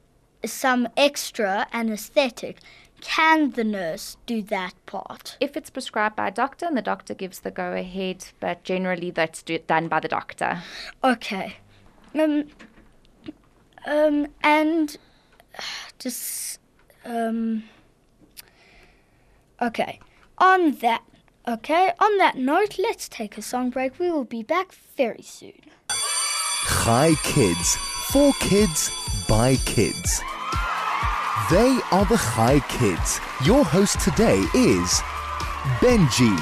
some 0.45 0.87
extra 0.95 1.67
anesthetic, 1.73 2.59
can 3.03 3.51
the 3.51 3.65
nurse 3.65 4.15
do 4.25 4.41
that 4.43 4.73
part? 4.85 5.37
If 5.41 5.57
it's 5.57 5.69
prescribed 5.69 6.15
by 6.15 6.29
a 6.29 6.31
doctor 6.31 6.65
and 6.65 6.77
the 6.77 6.81
doctor 6.81 7.13
gives 7.13 7.41
the 7.41 7.51
go 7.51 7.73
ahead, 7.73 8.25
but 8.39 8.63
generally 8.63 9.11
that's 9.11 9.43
do- 9.43 9.59
done 9.59 9.89
by 9.89 9.99
the 9.99 10.07
doctor. 10.07 10.63
Okay. 11.03 11.57
Um. 12.17 12.45
Um. 13.85 14.27
And 14.41 14.97
just 15.99 16.59
um. 17.03 17.65
Okay. 19.61 19.99
On 20.37 20.71
that. 20.75 21.03
Okay. 21.45 21.91
On 21.99 22.17
that 22.19 22.37
note, 22.37 22.79
let's 22.79 23.09
take 23.09 23.37
a 23.37 23.41
song 23.41 23.69
break. 23.69 23.99
We 23.99 24.09
will 24.11 24.23
be 24.23 24.43
back 24.43 24.71
very 24.95 25.23
soon. 25.23 25.59
Chai 26.65 27.15
Kids, 27.23 27.75
for 28.11 28.31
kids, 28.39 28.89
by 29.27 29.57
kids. 29.65 30.21
They 31.49 31.79
are 31.89 32.05
the 32.05 32.17
Chai 32.35 32.59
Kids. 32.69 33.19
Your 33.43 33.65
host 33.65 33.99
today 34.01 34.37
is 34.53 35.01
Benji. 35.81 36.37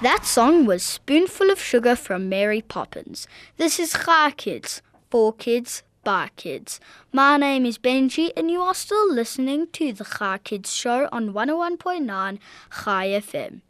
That 0.00 0.20
song 0.24 0.64
was 0.64 0.84
Spoonful 0.84 1.50
of 1.50 1.60
Sugar 1.60 1.96
from 1.96 2.28
Mary 2.28 2.62
Poppins. 2.62 3.26
This 3.56 3.80
is 3.80 3.96
Chai 4.04 4.30
Kids, 4.30 4.80
for 5.10 5.32
kids, 5.32 5.82
by 6.04 6.30
kids. 6.36 6.78
My 7.12 7.36
name 7.36 7.66
is 7.66 7.78
Benji, 7.78 8.30
and 8.36 8.48
you 8.48 8.62
are 8.62 8.74
still 8.74 9.12
listening 9.12 9.66
to 9.72 9.92
the 9.92 10.04
Chai 10.04 10.38
Kids 10.38 10.72
show 10.72 11.08
on 11.10 11.32
101.9 11.32 12.38
Chai 12.84 13.08
FM. 13.08 13.60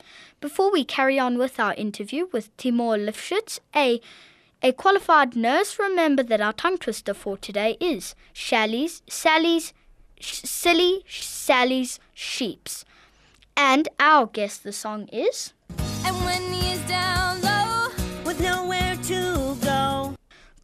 Before 0.42 0.70
we 0.70 0.85
carry 0.85 1.18
on 1.18 1.38
with 1.38 1.59
our 1.59 1.73
interview 1.75 2.26
with 2.30 2.54
Timor 2.59 2.99
Lifschitz, 2.99 3.59
a 3.75 4.02
a 4.62 4.72
qualified 4.72 5.36
nurse, 5.36 5.78
remember 5.78 6.22
that 6.22 6.40
our 6.40 6.52
tongue 6.52 6.78
twister 6.78 7.14
for 7.14 7.36
today 7.38 7.76
is 7.80 8.14
Sally's, 8.34 9.02
Sally's, 9.08 9.72
sh- 10.20 10.42
silly 10.44 11.02
Sally's 11.08 11.98
sheeps. 12.12 12.84
And 13.56 13.88
our 13.98 14.26
guess 14.26 14.58
the 14.58 14.72
song 14.72 15.08
is. 15.08 15.52
And 16.04 16.16
when 16.24 16.52
he 16.52 16.72
is 16.72 16.80
down 16.88 17.40
low 17.40 17.88
with 18.24 18.40
nowhere 18.40 18.96
to 19.04 19.56
go. 19.62 20.14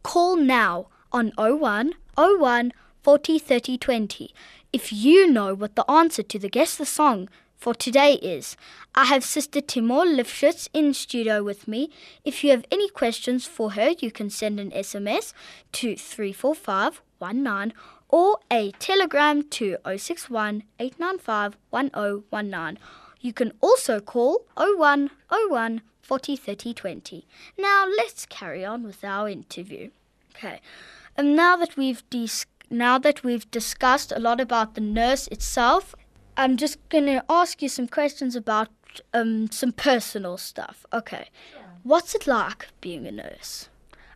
Call 0.03 0.35
now 0.35 0.87
on 1.11 1.31
01 1.37 1.93
01 2.15 2.73
40 3.01 3.39
30 3.39 3.77
20 3.77 4.33
if 4.73 4.91
you 4.91 5.31
know 5.31 5.53
what 5.55 5.75
the 5.75 5.89
answer 5.89 6.21
to 6.21 6.37
the 6.37 6.49
Guess 6.49 6.75
the 6.77 6.85
Song 6.85 7.29
for 7.57 7.73
today 7.73 8.13
is. 8.13 8.55
I 8.95 9.05
have 9.05 9.23
Sister 9.23 9.61
Timor 9.61 10.05
Lifschitz 10.05 10.69
in 10.73 10.93
studio 10.93 11.43
with 11.43 11.67
me. 11.67 11.89
If 12.23 12.43
you 12.43 12.51
have 12.51 12.65
any 12.71 12.87
questions 12.89 13.45
for 13.45 13.71
her, 13.71 13.91
you 13.99 14.11
can 14.11 14.29
send 14.29 14.59
an 14.59 14.71
SMS 14.71 15.33
to 15.73 15.95
34519 15.95 17.73
or 18.09 18.39
a 18.51 18.71
telegram 18.79 19.43
to 19.49 19.77
061 19.85 20.63
895 20.79 21.57
1019. 21.71 22.79
You 23.19 23.33
can 23.33 23.51
also 23.61 23.99
call 23.99 24.45
0101 24.55 25.81
40 26.01 27.23
Now 27.57 27.85
let's 27.97 28.25
carry 28.27 28.63
on 28.63 28.83
with 28.83 29.03
our 29.03 29.27
interview. 29.27 29.89
Okay. 30.35 30.61
Um, 31.17 31.35
now 31.35 31.57
that 31.57 31.75
we've 31.75 32.03
dis- 32.09 32.45
now 32.69 32.97
that 32.99 33.23
we've 33.23 33.49
discussed 33.51 34.11
a 34.11 34.19
lot 34.19 34.39
about 34.39 34.75
the 34.75 34.81
nurse 34.81 35.27
itself, 35.27 35.95
I'm 36.37 36.55
just 36.55 36.77
gonna 36.89 37.23
ask 37.29 37.63
you 37.63 37.69
some 37.69 37.87
questions 37.87 38.35
about 38.35 38.69
um, 39.13 39.49
some 39.51 39.71
personal 39.71 40.37
stuff. 40.37 40.85
Okay. 40.93 41.29
What's 41.83 42.13
it 42.13 42.27
like 42.27 42.67
being 42.79 43.07
a 43.07 43.11
nurse? 43.11 43.69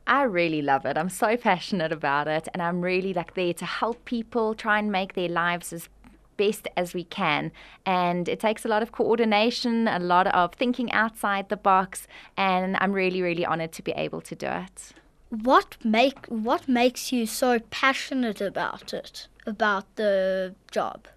I 0.05 0.23
really 0.23 0.61
love 0.61 0.85
it. 0.85 0.97
I'm 0.97 1.09
so 1.09 1.35
passionate 1.35 1.91
about 1.91 2.27
it, 2.27 2.47
and 2.53 2.61
I'm 2.61 2.81
really 2.81 3.13
like 3.13 3.33
there 3.33 3.53
to 3.53 3.65
help 3.65 4.05
people 4.05 4.53
try 4.53 4.77
and 4.77 4.91
make 4.91 5.13
their 5.13 5.29
lives 5.29 5.73
as 5.73 5.89
best 6.37 6.67
as 6.77 6.93
we 6.93 7.05
can. 7.05 7.51
And 7.85 8.29
it 8.29 8.39
takes 8.39 8.65
a 8.65 8.67
lot 8.67 8.83
of 8.83 8.91
coordination, 8.91 9.87
a 9.87 9.99
lot 9.99 10.27
of 10.27 10.53
thinking 10.53 10.91
outside 10.91 11.49
the 11.49 11.57
box, 11.57 12.07
and 12.37 12.77
I'm 12.79 12.93
really, 12.93 13.21
really 13.21 13.45
honored 13.45 13.71
to 13.73 13.81
be 13.81 13.93
able 13.93 14.21
to 14.21 14.35
do 14.35 14.47
it. 14.47 14.91
What 15.29 15.77
make 15.83 16.25
what 16.27 16.67
makes 16.67 17.11
you 17.11 17.25
so 17.25 17.59
passionate 17.71 18.41
about 18.41 18.93
it? 18.93 19.27
About 19.47 19.85
the 19.95 20.53
job? 20.69 21.07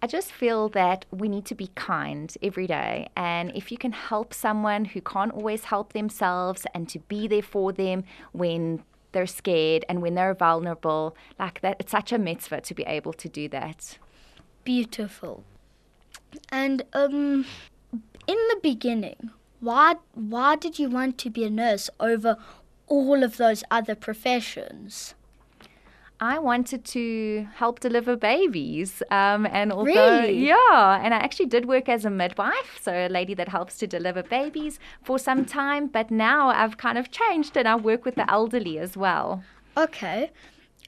I 0.00 0.06
just 0.06 0.30
feel 0.30 0.68
that 0.70 1.06
we 1.10 1.28
need 1.28 1.44
to 1.46 1.54
be 1.54 1.70
kind 1.74 2.32
every 2.40 2.68
day. 2.68 3.08
And 3.16 3.50
if 3.54 3.72
you 3.72 3.78
can 3.78 3.92
help 3.92 4.32
someone 4.32 4.84
who 4.84 5.00
can't 5.00 5.32
always 5.32 5.64
help 5.64 5.92
themselves 5.92 6.66
and 6.72 6.88
to 6.90 7.00
be 7.00 7.26
there 7.26 7.42
for 7.42 7.72
them 7.72 8.04
when 8.32 8.84
they're 9.10 9.26
scared 9.26 9.84
and 9.88 10.00
when 10.00 10.14
they're 10.14 10.34
vulnerable, 10.34 11.16
like 11.38 11.60
that, 11.62 11.76
it's 11.80 11.90
such 11.90 12.12
a 12.12 12.18
mitzvah 12.18 12.60
to 12.60 12.74
be 12.74 12.84
able 12.84 13.12
to 13.14 13.28
do 13.28 13.48
that. 13.48 13.98
Beautiful. 14.62 15.42
And 16.50 16.82
um 16.92 17.46
in 18.26 18.36
the 18.50 18.60
beginning, 18.62 19.30
why 19.58 19.96
why 20.14 20.54
did 20.56 20.78
you 20.78 20.88
want 20.90 21.18
to 21.18 21.30
be 21.30 21.42
a 21.44 21.50
nurse 21.50 21.90
over 21.98 22.36
all 22.86 23.24
of 23.24 23.36
those 23.36 23.64
other 23.70 23.96
professions? 23.96 25.14
I 26.20 26.38
wanted 26.40 26.84
to 26.86 27.46
help 27.54 27.78
deliver 27.78 28.16
babies. 28.16 29.02
Um, 29.10 29.46
and 29.46 29.72
although, 29.72 29.84
Really? 30.20 30.46
yeah, 30.48 31.00
and 31.02 31.14
I 31.14 31.18
actually 31.18 31.46
did 31.46 31.66
work 31.66 31.88
as 31.88 32.04
a 32.04 32.10
midwife, 32.10 32.80
so 32.82 32.92
a 32.92 33.08
lady 33.08 33.34
that 33.34 33.48
helps 33.48 33.78
to 33.78 33.86
deliver 33.86 34.22
babies 34.24 34.80
for 35.04 35.18
some 35.18 35.44
time. 35.44 35.86
But 35.86 36.10
now 36.10 36.48
I've 36.48 36.76
kind 36.76 36.98
of 36.98 37.10
changed 37.12 37.56
and 37.56 37.68
I 37.68 37.76
work 37.76 38.04
with 38.04 38.16
the 38.16 38.28
elderly 38.30 38.78
as 38.80 38.96
well. 38.96 39.44
Okay. 39.76 40.30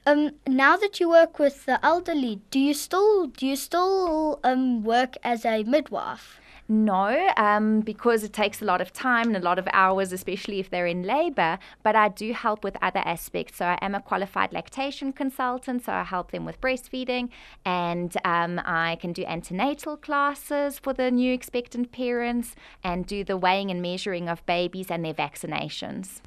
Um 0.05 0.31
now 0.47 0.75
that 0.77 0.99
you 0.99 1.07
work 1.09 1.37
with 1.39 1.65
the 1.65 1.79
elderly, 1.85 2.41
do 2.49 2.59
you 2.59 2.73
still 2.73 3.27
do 3.27 3.45
you 3.45 3.55
still 3.55 4.39
um 4.43 4.83
work 4.83 5.15
as 5.23 5.45
a 5.45 5.63
midwife? 5.63 6.40
No, 6.73 7.29
um, 7.35 7.81
because 7.81 8.23
it 8.23 8.31
takes 8.31 8.61
a 8.61 8.65
lot 8.65 8.79
of 8.79 8.93
time 8.93 9.27
and 9.27 9.35
a 9.35 9.41
lot 9.41 9.59
of 9.59 9.67
hours, 9.73 10.13
especially 10.13 10.61
if 10.61 10.69
they're 10.69 10.87
in 10.87 11.03
labor. 11.03 11.59
But 11.83 11.97
I 11.97 12.07
do 12.07 12.31
help 12.31 12.63
with 12.63 12.77
other 12.81 13.01
aspects. 13.03 13.57
So 13.57 13.65
I 13.65 13.77
am 13.81 13.93
a 13.93 13.99
qualified 13.99 14.53
lactation 14.53 15.11
consultant, 15.11 15.83
so 15.83 15.91
I 15.91 16.05
help 16.05 16.31
them 16.31 16.45
with 16.45 16.61
breastfeeding, 16.61 17.27
and 17.65 18.15
um, 18.23 18.61
I 18.63 18.95
can 19.01 19.11
do 19.11 19.25
antenatal 19.25 19.97
classes 19.97 20.79
for 20.79 20.93
the 20.93 21.11
new 21.11 21.33
expectant 21.33 21.91
parents 21.91 22.55
and 22.81 23.05
do 23.05 23.25
the 23.25 23.35
weighing 23.35 23.69
and 23.69 23.81
measuring 23.81 24.29
of 24.29 24.45
babies 24.45 24.89
and 24.89 25.03
their 25.03 25.13
vaccinations. 25.13 26.21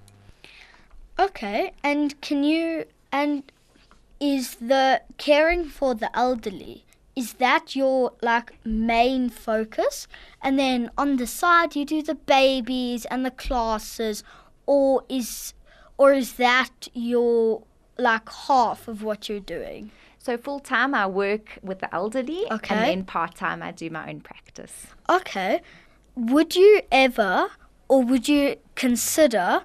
Okay, 1.18 1.72
and 1.82 2.20
can 2.20 2.44
you 2.44 2.84
and 3.10 3.50
is 4.20 4.56
the 4.56 5.00
caring 5.16 5.64
for 5.64 5.94
the 5.94 6.14
elderly 6.14 6.84
is 7.16 7.34
that 7.34 7.76
your 7.76 8.12
like 8.22 8.54
main 8.64 9.28
focus 9.30 10.08
and 10.42 10.58
then 10.58 10.90
on 10.98 11.16
the 11.16 11.26
side 11.26 11.76
you 11.76 11.84
do 11.84 12.02
the 12.02 12.14
babies 12.14 13.04
and 13.06 13.24
the 13.24 13.30
classes 13.30 14.24
or 14.66 15.04
is 15.08 15.54
or 15.96 16.12
is 16.12 16.34
that 16.34 16.88
your 16.92 17.62
like 17.98 18.28
half 18.28 18.88
of 18.88 19.02
what 19.02 19.28
you're 19.28 19.38
doing? 19.40 19.90
So 20.18 20.36
full 20.38 20.58
time, 20.58 20.94
I 20.94 21.06
work 21.06 21.58
with 21.62 21.80
the 21.80 21.94
elderly, 21.94 22.46
Okay. 22.50 22.74
and 22.74 22.84
then 22.84 23.04
part 23.04 23.34
time, 23.34 23.62
I 23.62 23.72
do 23.72 23.90
my 23.90 24.08
own 24.08 24.20
practice. 24.20 24.86
Okay. 25.08 25.60
Would 26.16 26.56
you 26.56 26.80
ever 26.90 27.50
or 27.88 28.02
would 28.02 28.26
you 28.26 28.56
consider 28.74 29.62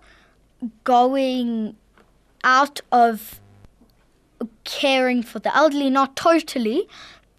going 0.84 1.78
out 2.44 2.82
of 2.92 3.40
caring 4.66 5.24
for 5.24 5.40
the 5.40 5.56
elderly, 5.56 5.90
not 5.90 6.16
totally, 6.16 6.88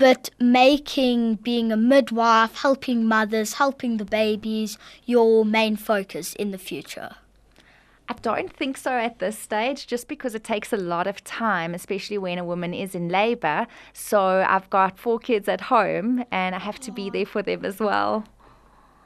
but 0.01 0.31
making 0.41 1.35
being 1.35 1.71
a 1.71 1.77
midwife, 1.77 2.55
helping 2.57 3.05
mothers, 3.05 3.53
helping 3.55 3.99
the 3.99 4.05
babies 4.07 4.79
your 5.05 5.45
main 5.45 5.77
focus 5.77 6.35
in 6.37 6.53
the 6.53 6.59
future? 6.59 7.17
I 8.09 8.15
don't 8.23 8.51
think 8.51 8.79
so 8.79 8.93
at 8.93 9.19
this 9.19 9.39
stage, 9.39 9.87
just 9.87 10.09
because 10.09 10.35
it 10.35 10.43
takes 10.43 10.73
a 10.73 10.79
lot 10.79 11.07
of 11.07 11.23
time, 11.23 11.75
especially 11.75 12.17
when 12.17 12.39
a 12.39 12.45
woman 12.45 12.73
is 12.73 12.95
in 12.95 13.11
labor. 13.11 13.67
So 13.93 14.43
I've 14.49 14.71
got 14.71 14.99
four 14.99 15.19
kids 15.19 15.49
at 15.49 15.61
home, 15.61 16.25
and 16.33 16.55
I 16.55 16.61
have 16.61 16.81
to 16.81 16.91
be 16.91 17.11
there 17.11 17.27
for 17.27 17.43
them 17.43 17.63
as 17.67 17.79
well. 17.79 18.25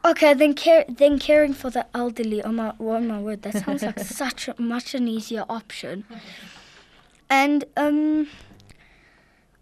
Okay, 0.04 0.32
then 0.32 0.54
care 0.54 0.84
then 0.88 1.18
caring 1.18 1.54
for 1.54 1.70
the 1.70 1.86
elderly. 1.92 2.40
Oh 2.44 2.52
my, 2.52 2.72
oh 2.78 3.00
my 3.00 3.20
word, 3.20 3.42
that 3.42 3.64
sounds 3.64 3.82
like 3.82 3.98
such 4.22 4.46
a, 4.46 4.54
much 4.62 4.94
an 4.94 5.08
easier 5.08 5.44
option. 5.48 6.04
And 7.28 7.64
um, 7.76 8.28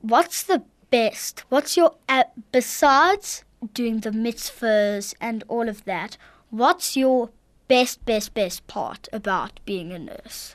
what's 0.03 0.43
the 0.43 0.63
best? 0.93 1.45
What's 1.49 1.77
your 1.77 1.95
uh, 2.09 2.25
besides 2.53 3.45
doing 3.75 4.01
the 4.01 4.11
mitzvahs 4.11 5.15
and 5.21 5.43
all 5.49 5.69
of 5.69 5.85
that? 5.87 6.17
What's 6.51 6.97
your 6.97 7.31
best, 7.67 8.05
best, 8.05 8.35
best 8.35 8.67
part 8.67 9.09
about 9.13 9.59
being 9.65 9.93
a 9.93 9.99
nurse? 9.99 10.55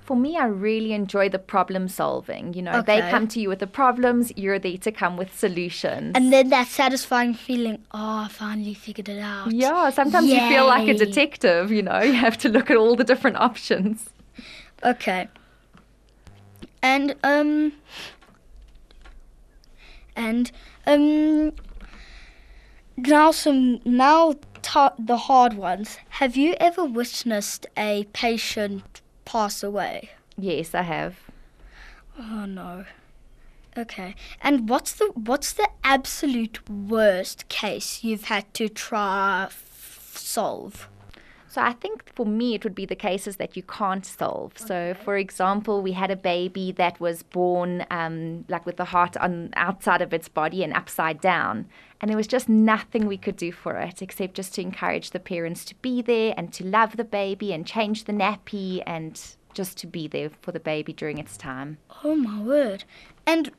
For 0.00 0.16
me, 0.16 0.36
I 0.36 0.46
really 0.46 0.92
enjoy 0.92 1.28
the 1.28 1.38
problem 1.38 1.88
solving. 1.88 2.54
You 2.54 2.62
know, 2.62 2.80
they 2.80 3.00
come 3.10 3.26
to 3.28 3.40
you 3.40 3.48
with 3.48 3.58
the 3.58 3.66
problems, 3.66 4.32
you're 4.36 4.58
there 4.58 4.78
to 4.78 4.92
come 4.92 5.16
with 5.16 5.36
solutions. 5.36 6.12
And 6.14 6.32
then 6.32 6.50
that 6.50 6.68
satisfying 6.68 7.34
feeling, 7.34 7.78
oh, 7.92 8.24
I 8.26 8.28
finally 8.28 8.74
figured 8.74 9.08
it 9.08 9.18
out. 9.20 9.50
yeah, 9.50 9.90
sometimes 9.90 10.28
you 10.28 10.38
feel 10.48 10.66
like 10.66 10.86
a 10.86 10.94
detective, 10.94 11.72
you 11.72 11.82
know, 11.82 12.00
you 12.10 12.12
have 12.12 12.38
to 12.38 12.48
look 12.48 12.70
at 12.70 12.76
all 12.76 12.94
the 12.94 13.02
different 13.02 13.36
options. 13.36 14.10
Okay. 14.84 15.28
And 16.82 17.16
um 17.24 17.72
and 20.16 20.50
um 20.86 21.52
now 22.96 23.30
some 23.30 23.80
now 23.84 24.34
the 24.98 25.16
hard 25.16 25.54
ones. 25.54 25.98
Have 26.08 26.36
you 26.36 26.54
ever 26.58 26.84
witnessed 26.84 27.66
a 27.76 28.04
patient 28.12 29.00
pass 29.24 29.62
away? 29.62 30.10
Yes, 30.36 30.74
I 30.74 30.82
have. 30.82 31.16
Oh 32.18 32.46
no. 32.46 32.84
Okay. 33.78 34.14
And 34.40 34.68
what's 34.68 34.92
the 34.92 35.12
what's 35.14 35.52
the 35.52 35.68
absolute 35.84 36.68
worst 36.68 37.48
case 37.48 38.02
you've 38.02 38.24
had 38.24 38.52
to 38.54 38.68
try 38.68 39.48
solve? 40.14 40.88
So 41.56 41.62
I 41.62 41.72
think 41.72 42.12
for 42.14 42.26
me 42.26 42.54
it 42.54 42.64
would 42.64 42.74
be 42.74 42.84
the 42.84 42.94
cases 42.94 43.36
that 43.36 43.56
you 43.56 43.62
can't 43.62 44.04
solve. 44.04 44.58
So 44.58 44.92
for 44.92 45.16
example, 45.16 45.80
we 45.80 45.92
had 45.92 46.10
a 46.10 46.14
baby 46.34 46.70
that 46.72 47.00
was 47.00 47.22
born 47.22 47.86
um, 47.90 48.44
like 48.50 48.66
with 48.66 48.76
the 48.76 48.84
heart 48.84 49.16
on 49.16 49.54
outside 49.56 50.02
of 50.02 50.12
its 50.12 50.28
body 50.28 50.62
and 50.62 50.74
upside 50.74 51.18
down, 51.18 51.64
and 51.98 52.10
there 52.10 52.16
was 52.18 52.26
just 52.26 52.46
nothing 52.46 53.06
we 53.06 53.16
could 53.16 53.36
do 53.36 53.52
for 53.52 53.78
it 53.78 54.02
except 54.02 54.34
just 54.34 54.54
to 54.56 54.60
encourage 54.60 55.12
the 55.12 55.18
parents 55.18 55.64
to 55.64 55.74
be 55.76 56.02
there 56.02 56.34
and 56.36 56.52
to 56.52 56.62
love 56.62 56.98
the 56.98 57.04
baby 57.04 57.54
and 57.54 57.66
change 57.66 58.04
the 58.04 58.12
nappy 58.12 58.82
and 58.86 59.18
just 59.54 59.78
to 59.78 59.86
be 59.86 60.06
there 60.06 60.28
for 60.42 60.52
the 60.52 60.60
baby 60.60 60.92
during 60.92 61.16
its 61.16 61.38
time. 61.38 61.78
Oh 62.04 62.16
my 62.16 62.38
word. 62.38 62.84
And 63.26 63.50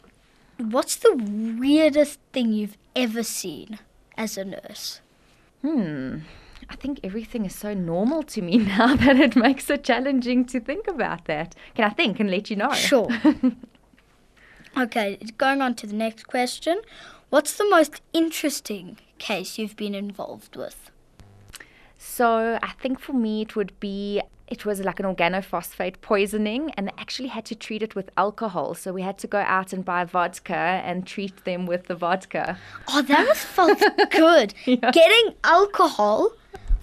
what's 0.59 0.97
the 0.97 1.15
weirdest 1.15 2.19
thing 2.31 2.53
you've 2.53 2.77
ever 2.95 3.23
seen 3.23 3.79
as 4.15 4.37
a 4.37 4.45
nurse? 4.45 5.01
Hmm. 5.63 6.17
I 6.69 6.75
think 6.75 6.99
everything 7.03 7.45
is 7.45 7.55
so 7.55 7.73
normal 7.73 8.23
to 8.23 8.41
me 8.41 8.57
now 8.77 8.95
that 8.95 9.19
it 9.19 9.35
makes 9.35 9.69
it 9.69 9.83
challenging 9.83 10.45
to 10.45 10.59
think 10.59 10.87
about 10.87 11.25
that. 11.25 11.55
Can 11.75 11.85
I 11.85 11.89
think 11.89 12.19
and 12.19 12.29
let 12.29 12.49
you 12.49 12.55
know? 12.55 12.71
Sure. 12.73 13.07
okay, 14.77 15.17
going 15.37 15.61
on 15.61 15.75
to 15.75 15.87
the 15.87 15.95
next 15.95 16.27
question. 16.27 16.81
What's 17.29 17.55
the 17.57 17.69
most 17.69 18.01
interesting 18.13 18.97
case 19.17 19.57
you've 19.57 19.75
been 19.75 19.95
involved 19.95 20.55
with? 20.55 20.91
So 21.97 22.57
I 22.61 22.71
think 22.79 22.99
for 22.99 23.13
me 23.13 23.41
it 23.41 23.55
would 23.55 23.77
be 23.79 24.21
it 24.47 24.65
was 24.65 24.79
like 24.79 24.99
an 25.01 25.05
organophosphate 25.05 25.99
poisoning 25.99 26.71
and 26.77 26.87
they 26.87 26.93
actually 26.97 27.27
had 27.27 27.43
to 27.45 27.55
treat 27.55 27.83
it 27.83 27.95
with 27.95 28.09
alcohol. 28.15 28.75
So 28.75 28.93
we 28.93 29.01
had 29.01 29.17
to 29.19 29.27
go 29.27 29.39
out 29.39 29.73
and 29.73 29.83
buy 29.83 30.05
vodka 30.05 30.55
and 30.55 31.05
treat 31.05 31.43
them 31.43 31.65
with 31.65 31.87
the 31.87 31.95
vodka. 31.95 32.57
Oh, 32.87 33.01
that 33.01 33.27
must 33.27 33.45
felt 33.57 33.83
good. 34.09 34.53
Getting 34.65 35.35
alcohol 35.43 36.31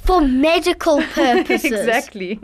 for 0.05 0.21
medical 0.21 1.03
purposes. 1.12 1.73
exactly. 1.73 2.40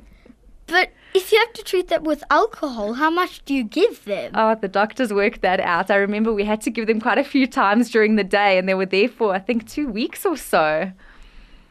But 0.67 0.91
if 1.15 1.33
you 1.33 1.39
have 1.39 1.53
to 1.55 1.65
treat 1.65 1.89
that 1.89 2.03
with 2.03 2.23
alcohol, 2.31 2.95
how 2.95 3.11
much 3.11 3.45
do 3.45 3.53
you 3.55 3.65
give 3.65 4.05
them? 4.05 4.33
Oh, 4.35 4.55
the 4.55 4.69
doctors 4.69 5.13
worked 5.13 5.43
that 5.43 5.61
out. 5.61 5.91
I 5.91 5.97
remember 5.97 6.33
we 6.33 6.45
had 6.45 6.61
to 6.63 6.71
give 6.71 6.87
them 6.87 7.01
quite 7.01 7.19
a 7.19 7.25
few 7.25 7.47
times 7.47 7.91
during 7.91 8.17
the 8.17 8.25
day 8.25 8.59
and 8.59 8.69
they 8.69 8.75
were 8.75 8.87
there 8.87 9.09
for 9.09 9.35
I 9.35 9.41
think 9.41 9.69
2 9.69 9.89
weeks 9.89 10.25
or 10.25 10.37
so. 10.37 10.93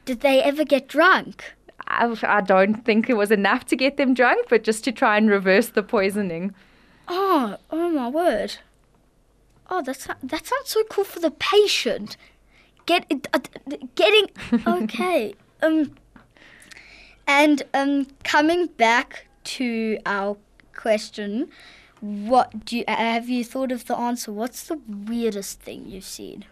Did 0.05 0.19
they 0.21 0.41
ever 0.41 0.65
get 0.65 0.87
drunk? 0.87 1.53
I, 1.87 2.15
I 2.23 2.41
don't 2.41 2.85
think 2.85 3.09
it 3.09 3.15
was 3.15 3.31
enough 3.31 3.65
to 3.67 3.75
get 3.75 3.97
them 3.97 4.13
drunk, 4.13 4.47
but 4.49 4.63
just 4.63 4.83
to 4.83 4.91
try 4.91 5.17
and 5.17 5.29
reverse 5.29 5.69
the 5.69 5.83
poisoning. 5.83 6.53
Oh, 7.07 7.57
oh 7.71 7.89
my 7.89 8.09
word. 8.09 8.57
Oh, 9.69 9.81
that's 9.81 10.05
that 10.05 10.45
sounds 10.45 10.69
so 10.69 10.83
cool 10.89 11.03
for 11.03 11.19
the 11.19 11.31
patient. 11.31 12.17
Get 12.85 13.05
uh, 13.33 13.39
getting 13.95 14.27
okay. 14.67 15.35
Um, 15.61 15.95
and 17.27 17.63
um, 17.73 18.07
coming 18.23 18.67
back 18.67 19.27
to 19.43 19.99
our 20.05 20.37
question, 20.75 21.49
what 22.01 22.65
do 22.65 22.77
you 22.77 22.83
have 22.87 23.29
you 23.29 23.43
thought 23.43 23.71
of 23.71 23.85
the 23.85 23.97
answer? 23.97 24.31
What's 24.31 24.63
the 24.63 24.79
weirdest 24.87 25.59
thing 25.61 25.85
you've 25.87 26.05
seen? 26.05 26.45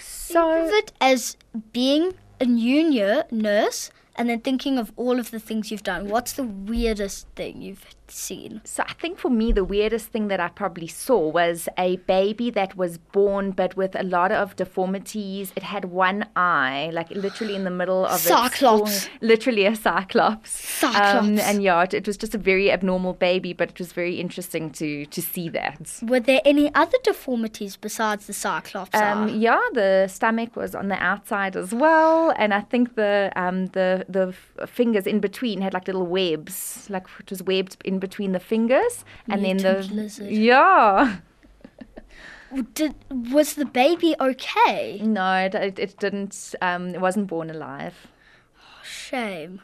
Think 0.00 0.38
of 0.38 0.68
So 0.68 0.76
it 0.76 0.92
as 1.00 1.36
being 1.72 2.14
a 2.40 2.46
junior 2.46 3.24
nurse, 3.30 3.90
and 4.16 4.28
then 4.28 4.40
thinking 4.40 4.78
of 4.78 4.92
all 4.96 5.18
of 5.18 5.30
the 5.30 5.40
things 5.40 5.70
you've 5.70 5.82
done. 5.82 6.08
What's 6.08 6.32
the 6.32 6.44
weirdest 6.44 7.26
thing 7.36 7.62
you've 7.62 7.84
seen? 8.10 8.60
So 8.64 8.82
I 8.86 8.92
think 8.94 9.18
for 9.18 9.30
me, 9.30 9.52
the 9.52 9.64
weirdest 9.64 10.08
thing 10.08 10.28
that 10.28 10.40
I 10.40 10.48
probably 10.48 10.86
saw 10.86 11.28
was 11.28 11.68
a 11.78 11.96
baby 11.96 12.50
that 12.50 12.76
was 12.76 12.98
born 12.98 13.52
but 13.52 13.76
with 13.76 13.94
a 13.94 14.02
lot 14.02 14.32
of 14.32 14.56
deformities. 14.56 15.52
It 15.56 15.62
had 15.62 15.86
one 15.86 16.26
eye, 16.36 16.90
like 16.92 17.10
literally 17.10 17.54
in 17.54 17.64
the 17.64 17.70
middle 17.70 18.06
of 18.06 18.12
a 18.12 18.18
Cyclops. 18.18 19.06
it. 19.06 19.10
Literally 19.20 19.66
a 19.66 19.76
cyclops. 19.76 20.50
Cyclops. 20.50 21.40
and 21.40 21.62
yeah, 21.62 21.82
it, 21.82 21.94
it 21.94 22.06
was 22.06 22.16
just 22.16 22.34
a 22.34 22.38
very 22.38 22.70
abnormal 22.70 23.12
baby, 23.14 23.52
but 23.52 23.70
it 23.70 23.78
was 23.78 23.92
very 23.92 24.20
interesting 24.20 24.70
to 24.70 25.06
to 25.06 25.22
see 25.22 25.48
that. 25.50 26.00
Were 26.02 26.20
there 26.20 26.40
any 26.44 26.74
other 26.74 26.98
deformities 27.04 27.76
besides 27.76 28.26
the 28.26 28.32
cyclops 28.32 28.94
Um, 28.94 29.28
yeah, 29.28 29.60
the 29.74 30.08
stomach 30.08 30.56
was 30.56 30.74
on 30.74 30.88
the 30.88 31.00
outside 31.02 31.56
as 31.56 31.72
well, 31.72 32.32
and 32.36 32.52
I 32.52 32.60
think 32.60 32.96
the 32.96 33.32
um, 33.36 33.66
the 33.68 34.04
the 34.08 34.34
fingers 34.66 35.06
in 35.06 35.20
between 35.20 35.60
had 35.60 35.74
like 35.74 35.86
little 35.86 36.06
webs, 36.06 36.86
like 36.90 37.06
it 37.20 37.30
was 37.30 37.42
webbed 37.42 37.76
in 37.84 37.98
between 38.00 38.32
the 38.32 38.40
fingers, 38.40 39.04
and 39.28 39.44
then 39.44 39.58
the 39.58 39.82
lizard. 39.92 40.30
yeah. 40.30 41.18
Did, 42.74 42.96
was 43.10 43.54
the 43.54 43.64
baby 43.64 44.16
okay? 44.20 45.00
No, 45.04 45.36
it, 45.36 45.54
it, 45.54 45.78
it 45.78 45.98
didn't. 45.98 46.54
Um, 46.60 46.88
it 46.88 47.00
wasn't 47.00 47.28
born 47.28 47.48
alive. 47.48 48.08
Oh, 48.58 48.82
Shame. 48.82 49.60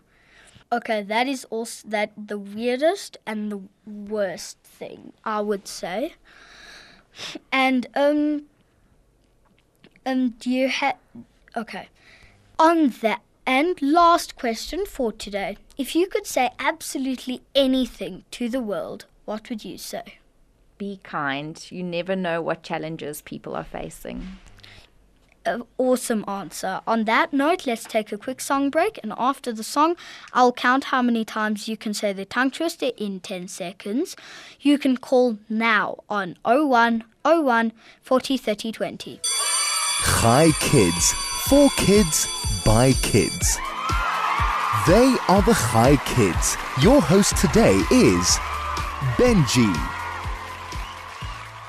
Okay, 0.70 1.02
that 1.02 1.26
is 1.26 1.44
also 1.50 1.88
that 1.88 2.12
the 2.16 2.38
weirdest 2.38 3.16
and 3.26 3.50
the 3.50 3.60
worst 3.86 4.58
thing 4.62 5.12
I 5.24 5.40
would 5.40 5.66
say. 5.66 6.14
And 7.50 7.86
um, 7.94 8.44
um, 10.04 10.30
do 10.38 10.50
you 10.50 10.68
have? 10.68 10.96
Okay, 11.56 11.88
On 12.58 12.88
that, 13.00 13.22
and 13.46 13.80
last 13.80 14.36
question 14.36 14.84
for 14.84 15.12
today. 15.12 15.56
If 15.78 15.94
you 15.94 16.08
could 16.08 16.26
say 16.26 16.50
absolutely 16.58 17.42
anything 17.54 18.24
to 18.32 18.48
the 18.48 18.60
world, 18.60 19.06
what 19.24 19.48
would 19.48 19.64
you 19.64 19.78
say? 19.78 20.18
Be 20.78 21.00
kind. 21.02 21.64
You 21.70 21.82
never 21.82 22.16
know 22.16 22.42
what 22.42 22.62
challenges 22.62 23.22
people 23.22 23.54
are 23.54 23.64
facing. 23.64 24.38
An 25.44 25.62
awesome 25.78 26.24
answer. 26.26 26.80
On 26.88 27.04
that 27.04 27.32
note, 27.32 27.66
let's 27.66 27.84
take 27.84 28.10
a 28.10 28.18
quick 28.18 28.40
song 28.40 28.68
break, 28.68 28.98
and 29.02 29.14
after 29.16 29.52
the 29.52 29.62
song, 29.62 29.94
I'll 30.32 30.52
count 30.52 30.84
how 30.84 31.02
many 31.02 31.24
times 31.24 31.68
you 31.68 31.76
can 31.76 31.94
say 31.94 32.12
the 32.12 32.24
tongue 32.24 32.50
twister 32.50 32.90
in 32.96 33.20
10 33.20 33.46
seconds. 33.46 34.16
You 34.60 34.76
can 34.76 34.96
call 34.96 35.38
now 35.48 35.98
on 36.10 36.36
01 36.44 37.04
01 37.24 37.72
40 38.02 38.36
30 38.36 38.72
20. 38.72 39.20
Chai 40.04 40.50
Kids, 40.60 41.14
for 41.48 41.70
kids, 41.76 42.26
by 42.64 42.92
kids. 43.02 43.56
They 44.84 45.16
are 45.28 45.42
the 45.42 45.54
Chai 45.54 45.96
Kids. 46.04 46.56
Your 46.82 47.00
host 47.00 47.36
today 47.36 47.76
is 47.92 48.36
Benji. 49.14 49.72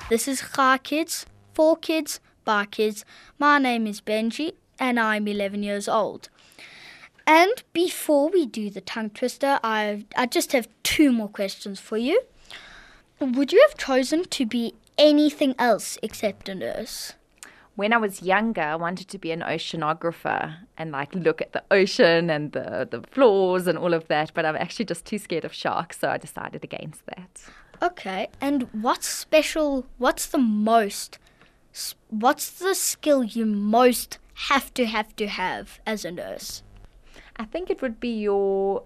This 0.10 0.28
is 0.28 0.42
Chai 0.56 0.80
Kids, 0.80 1.28
for 1.54 1.78
kids, 1.78 2.20
by 2.44 2.66
kids. 2.66 3.06
My 3.38 3.60
name 3.60 3.86
is 3.86 4.02
Benji, 4.02 4.54
and 4.80 5.00
I'm 5.00 5.28
11 5.28 5.62
years 5.62 5.88
old. 5.88 6.30
And 7.28 7.62
before 7.72 8.30
we 8.30 8.48
do 8.48 8.72
the 8.72 8.82
tongue 8.82 9.12
twister, 9.12 9.60
I 9.64 10.06
I 10.16 10.26
just 10.26 10.54
have 10.54 10.68
two 10.82 11.12
more 11.12 11.30
questions 11.30 11.80
for 11.80 11.98
you. 11.98 12.20
Would 13.20 13.52
you 13.52 13.64
have 13.68 13.78
chosen 13.78 14.24
to 14.26 14.46
be 14.48 14.74
anything 14.98 15.54
else 15.60 16.00
except 16.02 16.50
a 16.50 16.56
nurse? 16.56 17.14
When 17.78 17.94
I 17.94 17.98
was 17.98 18.24
younger, 18.24 18.64
I 18.64 18.76
wanted 18.76 19.08
to 19.10 19.20
be 19.20 19.32
an 19.32 19.42
oceanographer 19.42 20.56
and 20.80 20.92
like 20.92 21.14
look 21.14 21.44
at 21.44 21.54
the 21.54 21.64
ocean 21.70 22.28
and 22.32 22.52
the, 22.52 22.88
the 22.90 23.04
floors 23.12 23.68
and 23.68 23.78
all 23.78 23.94
of 23.94 24.08
that, 24.08 24.32
but 24.34 24.46
I'm 24.46 24.56
actually 24.56 24.86
just 24.86 25.06
too 25.06 25.20
scared 25.20 25.46
of 25.46 25.54
sharks, 25.54 26.00
so 26.00 26.10
I 26.10 26.18
decided 26.18 26.64
against 26.64 27.06
that. 27.06 27.44
Okay, 27.84 28.30
and 28.42 28.64
what's 28.72 29.08
special? 29.08 29.86
What's 30.00 30.26
the 30.26 30.40
most? 30.40 31.20
What's 32.10 32.50
the 32.50 32.74
skill 32.74 33.24
you 33.24 33.46
most 33.46 34.18
have 34.50 34.74
to 34.74 34.88
have 34.88 35.16
to 35.18 35.28
have 35.28 35.80
as 35.86 36.04
a 36.04 36.10
nurse? 36.10 36.64
I 37.36 37.46
think 37.46 37.70
it 37.70 37.84
would 37.84 38.00
be 38.00 38.10
your 38.10 38.86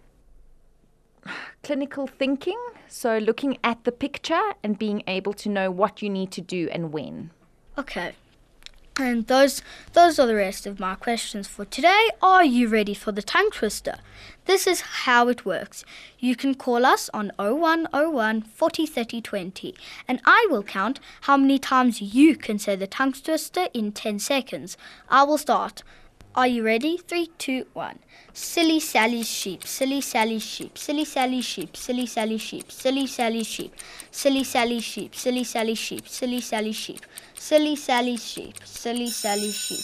clinical 1.64 2.08
thinking. 2.08 2.60
So, 2.90 3.20
looking 3.20 3.58
at 3.64 3.86
the 3.86 3.94
picture 3.94 4.52
and 4.62 4.78
being 4.78 5.02
able 5.08 5.32
to 5.36 5.48
know 5.48 5.72
what 5.72 6.02
you 6.02 6.10
need 6.10 6.32
to 6.32 6.42
do 6.42 6.68
and 6.74 6.92
when. 6.92 7.32
Okay. 7.78 8.16
And 8.98 9.28
those 9.28 9.62
those 9.94 10.20
are 10.20 10.28
the 10.28 10.36
rest 10.36 10.68
of 10.68 10.80
my 10.80 10.96
questions 10.96 11.48
for 11.48 11.64
today. 11.64 12.10
Are 12.22 12.44
you 12.44 12.68
ready 12.68 12.94
for 12.94 13.14
the 13.14 13.22
tongue 13.22 13.50
twister? 13.52 13.96
This 14.46 14.68
is 14.68 14.82
how 14.82 15.30
it 15.30 15.46
works. 15.46 15.86
You 16.20 16.36
can 16.36 16.56
call 16.56 16.86
us 16.86 17.10
on 17.14 17.32
0101 17.38 18.42
40 18.42 18.86
30 18.86 19.22
20 19.22 19.76
and 20.10 20.20
I 20.26 20.46
will 20.50 20.64
count 20.64 21.00
how 21.22 21.38
many 21.38 21.58
times 21.58 22.02
you 22.02 22.36
can 22.36 22.60
say 22.60 22.76
the 22.76 22.86
tongue 22.86 23.14
twister 23.14 23.68
in 23.74 23.94
10 23.94 24.20
seconds. 24.20 24.76
I 25.10 25.24
will 25.24 25.38
start. 25.38 25.84
Are 26.34 26.48
you 26.48 26.64
ready? 26.64 26.96
Three, 26.96 27.30
two, 27.38 27.66
one. 27.74 28.00
Silly 28.32 28.80
Sally's 28.80 29.28
sheep, 29.28 29.68
silly 29.68 30.00
Sally's 30.00 30.44
sheep, 30.44 30.78
silly 30.78 31.04
Sally's 31.04 31.44
sheep, 31.44 31.76
silly 31.76 32.06
Sally's 32.06 32.42
sheep, 32.42 32.72
silly 32.72 33.06
Sally's 33.06 33.46
sheep, 33.48 33.76
silly 34.12 34.44
Sally's 34.46 34.86
sheep, 34.86 35.14
silly 35.14 35.44
Sally's 35.44 35.78
sheep, 35.78 36.08
silly 36.08 36.40
Sally's 36.40 36.76
sheep, 36.78 37.02
silly 37.36 37.76
Sally's 37.76 38.24
sheep, 38.26 38.56
silly 38.64 39.10
Sally's 39.10 39.58
sheep. 39.58 39.84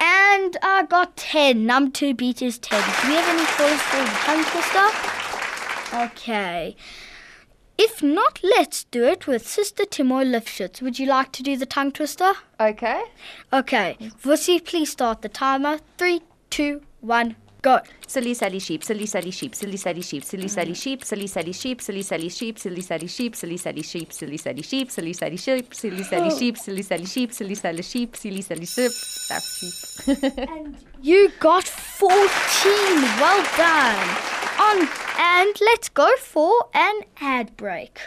And 0.00 0.56
I 0.62 0.86
got 0.88 1.18
10. 1.18 1.66
Number 1.66 1.90
two 1.90 2.14
beat 2.14 2.40
is 2.40 2.58
10. 2.58 2.80
Do 2.80 3.08
we 3.08 3.14
have 3.14 3.28
any 3.28 3.44
callers 3.44 3.82
for 3.82 3.98
the 3.98 4.06
tongue 4.24 4.44
twister? 4.44 4.88
Okay. 6.06 6.76
If 7.84 8.00
not, 8.00 8.38
let's 8.44 8.84
do 8.84 9.02
it 9.04 9.26
with 9.26 9.44
Sister 9.44 9.84
Timor 9.84 10.22
Lifschitz. 10.22 10.80
Would 10.82 11.00
you 11.00 11.06
like 11.06 11.32
to 11.32 11.42
do 11.42 11.56
the 11.56 11.66
tongue 11.66 11.90
twister? 11.90 12.32
Okay. 12.60 13.02
Okay. 13.52 13.96
Vusi, 14.22 14.64
please 14.64 14.92
start 14.92 15.22
the 15.22 15.28
timer. 15.28 15.80
Three, 15.98 16.20
two, 16.48 16.82
one, 17.00 17.34
go. 17.60 17.80
Silly 18.06 18.34
Sally 18.34 18.60
sheep, 18.60 18.84
silly 18.84 19.06
Sally 19.06 19.32
sheep, 19.32 19.56
silly 19.56 19.76
Sally 19.76 20.00
sheep, 20.00 20.22
silly 20.22 20.46
Sally 20.46 20.74
sheep, 20.74 21.04
silly 21.04 21.26
Sally 21.26 21.52
sheep, 21.52 21.80
silly 21.82 22.02
Sally 22.02 22.28
sheep, 22.28 22.60
silly 22.60 22.76
Sally 22.76 23.08
sheep, 23.08 23.34
silly 23.34 23.56
Sally 23.56 23.82
sheep, 23.82 24.12
silly 24.12 24.38
Sally 24.38 24.62
sheep, 24.62 24.92
silly 24.94 25.12
Sally 25.12 25.36
sheep, 25.38 25.74
silly 25.74 26.02
Sally 26.04 26.26
sheep, 26.28 26.56
silly 26.58 26.82
Sally 26.84 27.06
sheep, 27.06 27.32
silly 27.32 27.54
Sally 27.56 27.82
sheep, 27.82 28.14
silly 28.14 28.42
Sally 28.42 28.66
sheep, 28.66 28.92
that's 29.28 30.04
sheep. 30.04 30.76
You 31.02 31.32
got 31.40 31.64
14. 31.64 32.16
Well 33.18 33.42
done. 33.56 34.31
On 34.60 34.88
and 35.18 35.54
let's 35.60 35.88
go 35.88 36.10
for 36.18 36.68
an 36.74 37.00
ad 37.20 37.56
break. 37.56 37.98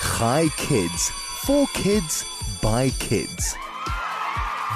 Chai 0.00 0.48
Kids, 0.56 1.10
for 1.44 1.66
kids, 1.74 2.24
by 2.62 2.90
kids. 2.98 3.56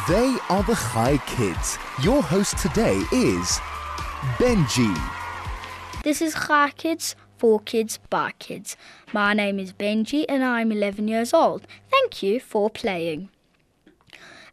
They 0.08 0.36
are 0.50 0.62
the 0.62 0.74
Chai 0.74 1.18
Kids. 1.26 1.78
Your 2.02 2.22
host 2.22 2.58
today 2.58 2.96
is 3.12 3.58
Benji. 4.38 4.94
This 6.02 6.20
is 6.20 6.34
Chai 6.34 6.70
Kids, 6.76 7.16
for 7.38 7.60
kids, 7.60 7.98
by 8.10 8.32
kids. 8.38 8.76
My 9.12 9.32
name 9.32 9.58
is 9.58 9.72
Benji 9.72 10.24
and 10.28 10.44
I'm 10.44 10.70
11 10.72 11.08
years 11.08 11.32
old. 11.32 11.66
Thank 11.90 12.22
you 12.22 12.40
for 12.40 12.68
playing. 12.68 13.30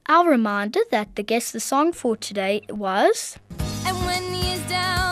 Our 0.07 0.29
reminder 0.29 0.81
that 0.91 1.15
the 1.15 1.23
guess 1.23 1.51
the 1.51 1.59
song 1.59 1.91
for 1.93 2.15
today 2.17 2.61
was 2.69 3.37
And 3.85 3.97
when 4.05 4.33
he 4.33 4.53
is 4.53 4.61
down 4.69 5.10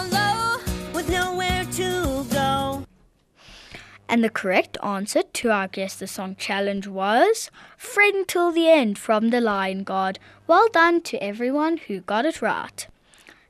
And 4.11 4.23
the 4.23 4.29
correct 4.31 4.75
answer 4.83 5.21
to 5.21 5.51
our 5.51 5.67
Guess 5.67 5.97
the 5.97 6.07
Song 6.07 6.35
challenge 6.35 6.87
was 6.87 7.51
Friend 7.77 8.27
Till 8.27 8.51
the 8.51 8.67
End 8.67 8.97
from 8.97 9.29
the 9.29 9.39
Lion 9.39 9.83
Guard. 9.83 10.17
Well 10.47 10.67
done 10.73 11.01
to 11.01 11.23
everyone 11.23 11.77
who 11.77 11.99
got 11.99 12.25
it 12.25 12.41
right. 12.41 12.87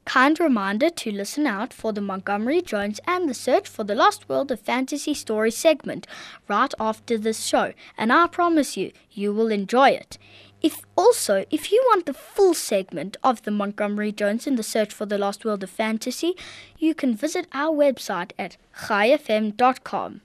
Kind 0.04 0.38
reminder 0.38 0.90
to 0.90 1.12
listen 1.14 1.48
out 1.48 1.72
for 1.72 1.94
the 1.94 2.02
Montgomery 2.02 2.62
Jones 2.62 3.00
and 3.08 3.30
the 3.30 3.34
Search 3.34 3.70
for 3.70 3.86
the 3.86 3.96
Lost 3.96 4.28
World 4.28 4.52
of 4.52 4.60
Fantasy 4.60 5.14
Stories 5.14 5.56
segment 5.56 6.06
right 6.50 6.74
after 6.78 7.18
this 7.18 7.46
show, 7.46 7.72
and 7.98 8.12
I 8.12 8.28
promise 8.28 8.76
you, 8.76 8.92
you 9.12 9.32
will 9.32 9.52
enjoy 9.52 9.92
it. 9.92 10.18
If 10.62 10.82
also, 10.98 11.46
if 11.50 11.72
you 11.72 11.82
want 11.88 12.06
the 12.06 12.14
full 12.14 12.54
segment 12.54 13.16
of 13.24 13.44
the 13.44 13.52
Montgomery 13.52 14.12
Jones 14.12 14.46
in 14.46 14.58
the 14.58 14.64
Search 14.64 14.94
for 14.94 15.06
the 15.06 15.18
Lost 15.18 15.46
World 15.46 15.64
of 15.64 15.70
Fantasy, 15.70 16.36
you 16.78 16.94
can 16.94 17.16
visit 17.16 17.48
our 17.54 17.74
website 17.74 18.32
at 18.38 18.58
chaifm.com. 18.76 20.20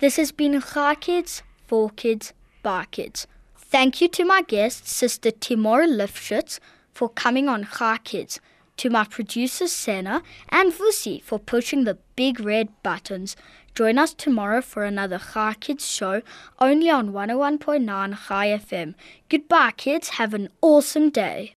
This 0.00 0.16
has 0.16 0.32
been 0.32 0.58
Chai 0.62 0.94
Kids, 0.94 1.42
for 1.66 1.90
kids, 1.90 2.32
by 2.62 2.86
kids. 2.90 3.26
Thank 3.54 4.00
you 4.00 4.08
to 4.08 4.24
my 4.24 4.40
guest, 4.40 4.88
Sister 4.88 5.30
Timora 5.30 5.86
Lifschitz, 5.86 6.58
for 6.94 7.10
coming 7.10 7.50
on 7.50 7.68
Chai 7.76 7.98
Kids, 7.98 8.40
to 8.78 8.88
my 8.88 9.04
producers, 9.04 9.72
Senna 9.72 10.22
and 10.48 10.72
Vusi, 10.72 11.22
for 11.22 11.38
pushing 11.38 11.84
the 11.84 11.98
big 12.16 12.40
red 12.40 12.68
buttons. 12.82 13.36
Join 13.74 13.98
us 13.98 14.14
tomorrow 14.14 14.62
for 14.62 14.84
another 14.84 15.20
Chai 15.34 15.52
Kids 15.60 15.86
show, 15.86 16.22
only 16.58 16.88
on 16.88 17.12
101.9 17.12 18.26
Chai 18.26 18.46
FM. 18.58 18.94
Goodbye, 19.28 19.72
kids. 19.72 20.08
Have 20.20 20.32
an 20.32 20.48
awesome 20.62 21.10
day. 21.10 21.48